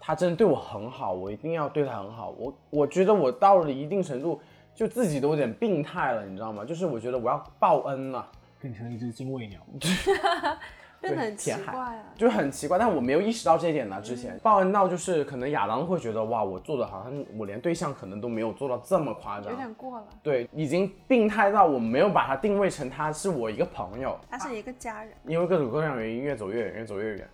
[0.00, 2.34] 他真的对我很好，我一定要对他很好。
[2.38, 4.40] 我我觉得我到了一定程度，
[4.74, 6.64] 就自己都有点病态了，你知道吗？
[6.64, 8.26] 就是我觉得我要报恩了，
[8.60, 9.60] 变成一只精卫鸟，
[11.02, 12.78] 变得很奇怪啊，就很奇怪。
[12.78, 14.00] 但我没有意识到这一点呢。
[14.02, 20.06] 之前报恩到就是可能亚当会觉得哇，我做的好像我连对象可能都没有做到这么夸张，有点过了。
[20.22, 25.12] 对，已经病态到我没有把他定位成他是我一个朋友，他是一个家人。
[25.26, 27.28] 因为各种各样原因，越走越远，越走越远。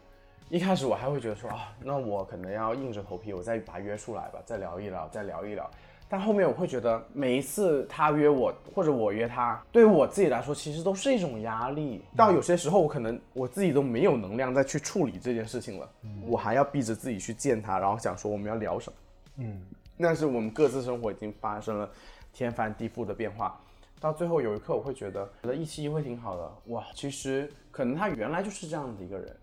[0.49, 5.69] 一开始我还会觉得说啊，那我可能要硬着头皮，我再把他约出来吧，再聊一聊，再聊一聊。
[6.09, 12.01] 但后面我会觉得，每一次他约我或者我约他，对于我自己来说，其实都是一种压力。
[12.15, 15.91] 到有些时候，我可能我自己都没有能量再去处理这件事情了，
[16.25, 18.99] 我还要逼着自己去见他，然后想说我们要聊什么。
[19.39, 19.61] 嗯，
[19.99, 21.91] 但是我们各自生活已经发生了
[22.33, 23.61] 天翻地覆的变化，
[23.99, 26.53] 到最后有一刻，我会觉得觉得一期一会挺好的。
[26.67, 29.37] 哇，其实可能他原来就是这样的一个人。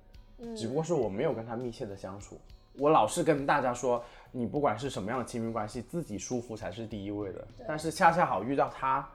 [0.56, 2.40] 只不过是我没有跟他密切的相处，
[2.78, 7.48] 我老是跟大家说，你不管是什么样的亲密关系，自己舒服才是第一位的。
[7.68, 9.08] 但是恰恰好遇到他，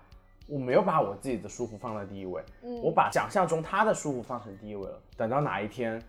[0.46, 2.42] 我没有把我自己的舒服放在第一位，
[2.82, 5.00] 我把想象中他的舒服放成第一位了。
[5.16, 6.02] 等到哪一天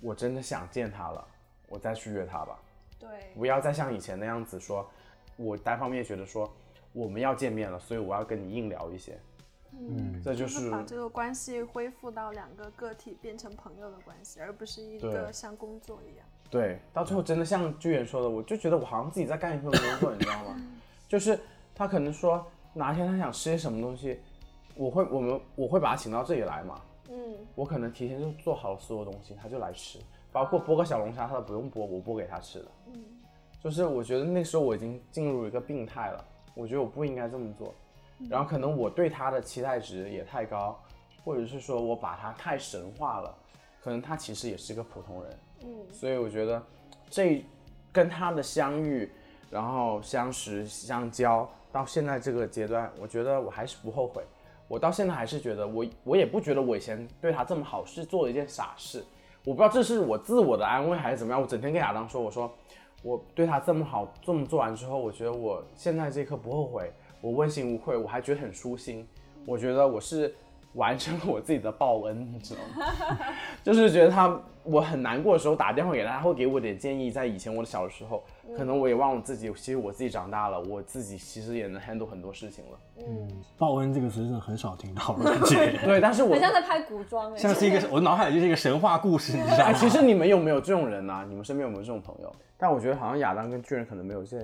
[0.00, 1.24] 我真的想见他了，
[1.68, 2.58] 我再去约他吧。
[2.98, 4.88] 对，不要再像以前那样子说，
[5.36, 6.50] 我单方面觉得说
[6.92, 9.18] 我们要见面了，所以我要跟你硬聊一些。
[9.78, 16.26] 嗯，这就是把这个关系恢复到两个个体变成朋友的关系，而不是一个像工作一样。
[16.50, 20.56] 对，到最后真的像居远说的，我就觉得我好像自己在干一份工作，你知道吗？
[21.08, 21.38] 就是
[21.74, 24.18] 他可能说哪一天他想吃些什么东西，
[24.74, 26.80] 我会我们我会把他请到这里来嘛。
[27.10, 29.98] 嗯，我可能提前就做好了所有东西，他就来吃，
[30.32, 32.66] 包括剥个小龙虾他都不用剥，我剥给他吃的。
[32.92, 33.04] 嗯，
[33.60, 36.24] 就是我觉得那时候我已经进入一个病态了，
[36.54, 37.74] 我觉得我不应该这么做。
[38.30, 40.78] 然后可能我对他的期待值也太高，
[41.24, 43.34] 或者是说我把他太神化了，
[43.82, 45.38] 可能他其实也是一个普通人。
[45.64, 46.62] 嗯，所以我觉得
[47.10, 47.44] 这
[47.92, 49.10] 跟他的相遇，
[49.50, 54.22] 然后相识相交到现在这个阶段，我觉得我还是不后悔。
[54.68, 59.04] 我到现在还是觉得我我也不觉得我以前对他这么好是做了一件傻事。
[59.44, 61.40] 我不知道这是我自我的安慰还是怎么样。
[61.40, 62.52] 我整天跟亚当说，我说
[63.02, 66.92] 我对他这么好，这么做完之后，我觉得我现在这一刻不后悔。
[67.26, 69.04] 我问心无愧，我还觉得很舒心。
[69.44, 70.32] 我觉得我是
[70.74, 72.86] 完成了我自己的报恩，你知道吗？
[73.64, 77.10] 就是觉得他我很难过的时候打电话给他，他会给我点建议。
[77.10, 78.22] 在以前我的小的时候，
[78.56, 82.78] 可能我也忘了自己，其实我自己长大了，我自己其实也能 handle 很多事情了。
[82.98, 85.78] 嗯，报恩这个词真的很少听到了， 感觉。
[85.84, 89.78] 对，但是我很像在拍古装哎，像是一个我脑海里就是一个神话故事，你知道哎，吗？
[89.80, 92.32] 其实你们有没有这种人呢、你们身边有没有这种朋友？
[92.58, 94.38] 但我觉得好像亚当跟巨人可能没有这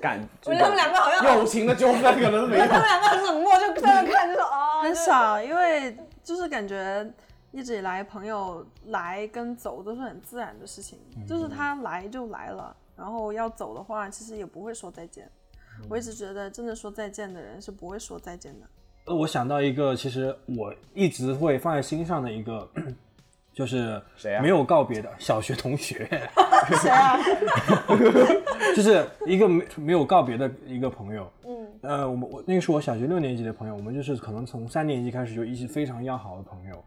[0.00, 2.66] 感， 我觉得他们两个好像友情的纠纷可能没有。
[2.68, 7.04] 他们两个很冷漠，就在那看，就说哦，很少，因为就是感觉
[7.50, 15.28] 一直以来朋友来跟走都是很自然的事情，就是他来就来了，然后要走的话，其实也不会说再见。
[15.88, 18.66] 我一直觉得，真的说再见的人是不会说再见的。
[19.06, 22.68] 呃我想到一个，其实我一直会放在心上的一个，
[23.60, 26.08] 就是谁啊没有告别的小学同学，
[26.80, 27.18] 谁啊？
[28.74, 31.30] 就是一个没没有告别的一个朋友。
[31.46, 36.82] 嗯，呃，我们我那个是我小学六年级的朋友，我们就是可能从三年级开始就一直非常要好的朋友。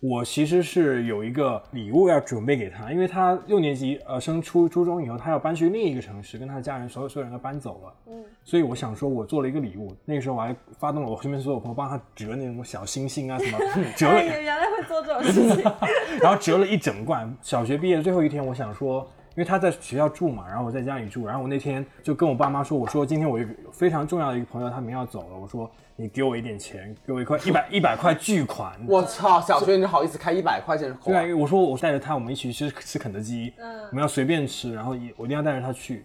[0.00, 7.94] 我其实是有一个礼物要准备给他，因为他六年级呃升初初中以后，他要搬去另一个城市，跟他的家人所有所有人都搬走了。
[8.08, 9.96] 嗯，所以我想说，我做了一个礼物。
[10.04, 13.58] 那个时候我还发动了我身边所有朋友帮他折那种小星星啊什么，
[13.96, 15.72] 折了哎，原来会做这种事情。
[16.20, 17.34] 然后折了一整罐。
[17.40, 28.72] 小学毕业的最后一天，我想说，因为他在学校住嘛，然后我在家里住，然后我那天就跟我爸妈说，我说今天我一个非常重要的一个朋友，他们要走了，我说你给我一点钱，给我一块一百一百块巨款。
[28.88, 33.52] 我操，小学你就好意思开一百块钱的口对我说我带着他，我们一起去吃吃肯德基，
[33.90, 36.02] 我们要随便吃，然后一我一定要带着他去。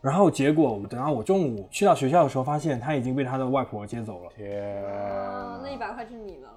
[0.00, 4.30] 然后结果等到我中午去到学校的时候，发现他已经被他的外婆接走了。
[4.36, 6.48] 天，啊那一百块就是你的。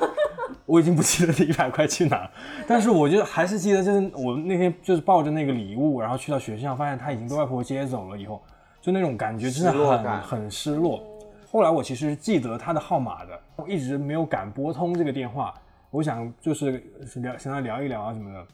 [0.66, 2.30] 我已经不记得那一百块去哪了，
[2.66, 8.42] 但是我就还是记得，就是我那天就是抱着那个礼物，然后去到学校，发现他已经被外婆接走了以后，
[8.80, 11.02] 就那种感觉真的很失很失落。
[11.50, 15.54] 后来我其实记得他的号码的，我一直没有敢拨通这个电话，
[15.90, 16.82] 我想就是
[17.16, 18.46] 聊想要聊一聊啊什么的。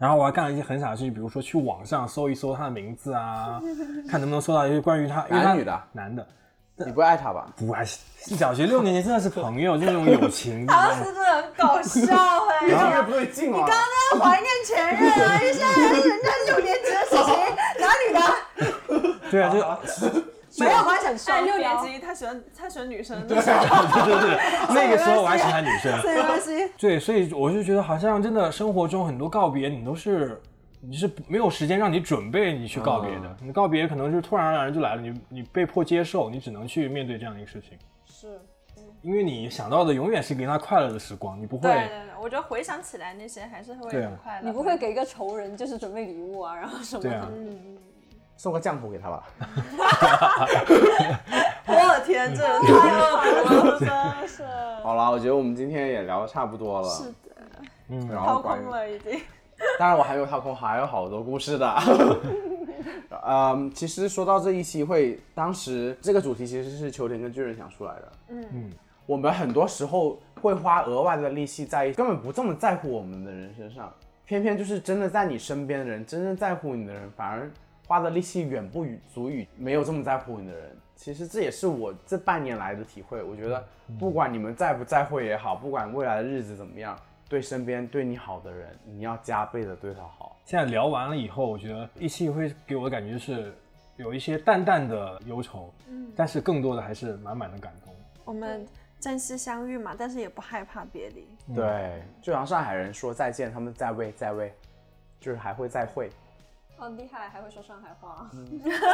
[0.00, 3.60] 然后我还干了一些很傻的事情，比如说去网上搜一搜他的名字啊，
[4.08, 6.26] 看能不能搜到一些关于他因为他男女的男的，
[6.74, 7.52] 你不会爱他吧？
[7.54, 10.64] 不爱小学六年级真的是朋友，就那种友情。
[10.64, 12.16] 当时真的很搞笑
[12.60, 13.66] 哎、这个不对劲啊！
[13.68, 15.38] 在怀念前任啊！
[15.38, 17.34] 你现在人家六年级的事情，
[17.78, 19.18] 哪里的？
[19.30, 19.60] 对啊，就
[20.58, 25.92] 没有关系，双哎，六年级他喜欢他喜欢女生，对 对对，那个时候我还喜欢女生。
[26.04, 26.68] 没关系。
[26.76, 30.40] 对，所以我就觉得好像真的生活中很多告别，你都是
[30.80, 38.40] 你是没有时间让你准备你去告别的，你告别可能是突然而然就来了，你你被迫接受，你只能去面对这样一个事情，是，
[39.02, 41.68] 因为你想到的永远是跟他快乐的时光，你不会。
[41.68, 44.46] 对对对，我觉得回想起来那些还是会很快乐。
[44.46, 47.08] 你不会给一个仇人就是准备礼物啊，然后什么的。
[47.08, 47.28] 对啊，
[48.40, 49.22] 送个浆糊给他吧。
[51.66, 54.42] 我的天，这人太恶毒了，真是
[54.82, 56.88] 好了，我觉得我们今天也聊的差不多了。
[56.88, 57.36] 是的，
[57.88, 59.20] 嗯，然掏空了已经。
[59.78, 61.76] 当然我还没有掏空，还有好多故事的。
[63.28, 68.12] 嗯，其实说到这一期会，当时这个主题其实是秋天跟巨人想出来的。
[68.28, 68.70] 嗯嗯，
[69.04, 73.92] 我们很多时候会花额外的力气在根本不这么在乎我们的人身上，
[74.24, 77.50] 偏偏就是真的在你身边的人，真正在乎你的人，反而
[77.90, 80.76] 花的力气远不与足以没有这么在乎你的人。
[80.94, 83.20] 其实这也是我这半年来的体会。
[83.20, 83.66] 我觉得
[83.98, 86.96] 不管你们在不在乎也好，不管未来的日子怎么样，
[87.28, 90.36] 对身边对你好的人，你要加倍的对他好。
[90.44, 93.52] 现在聊完了以后，我觉得一期会给我的感觉就是
[93.96, 97.92] 有一些淡淡的忧愁，嗯，但是更多的还是满满的感动。
[98.24, 98.64] 我们
[99.00, 101.26] 珍惜相遇嘛，但是也不害怕别离。
[101.56, 104.54] 对，就像上海人说再见，他们在位在位，
[105.18, 106.08] 就是还会再会。
[106.80, 108.26] 好厉害，还会说上海话。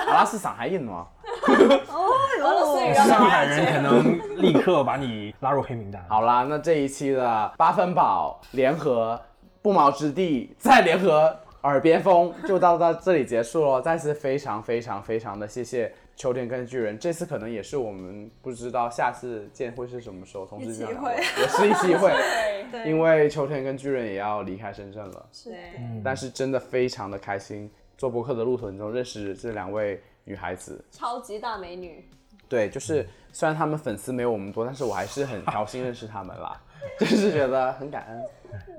[0.08, 1.06] 阿拉是上海人吗？
[1.46, 6.04] 俄罗斯语上海人可能立刻把你拉入黑名单。
[6.08, 9.20] 好啦，那这一期的八分饱联合
[9.62, 11.32] 不毛之地再联合
[11.62, 13.80] 耳边风就到到这里结束了。
[13.80, 22.10] 再次非常非常非常的谢谢秋天跟巨人，这次可能也是我们不知道下次见会是什么时候，同时这样聊的一起也是一期会，
[22.72, 25.28] 对因为秋天跟巨人也要离开深圳了。
[25.30, 25.54] 是
[26.02, 30.82] 但是真的非常的开心，做博客的路途中认识这两位女孩子。
[30.90, 32.02] 超级大美女，
[32.48, 36.58] 对，就是虽然他们粉丝没有我们多，但是我还是很高兴认识他们啦，
[36.98, 38.22] 就是觉得很感恩，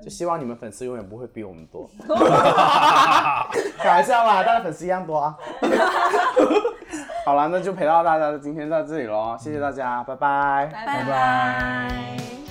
[0.02, 1.88] 就希望你们粉丝永远不会比我们多。
[3.78, 5.36] 开玩笑啦，大家粉丝一样多啊。
[7.24, 10.66] 好了，那就陪到大家今天到这里喽，谢谢大家，拜拜。
[10.72, 12.47] 拜拜拜。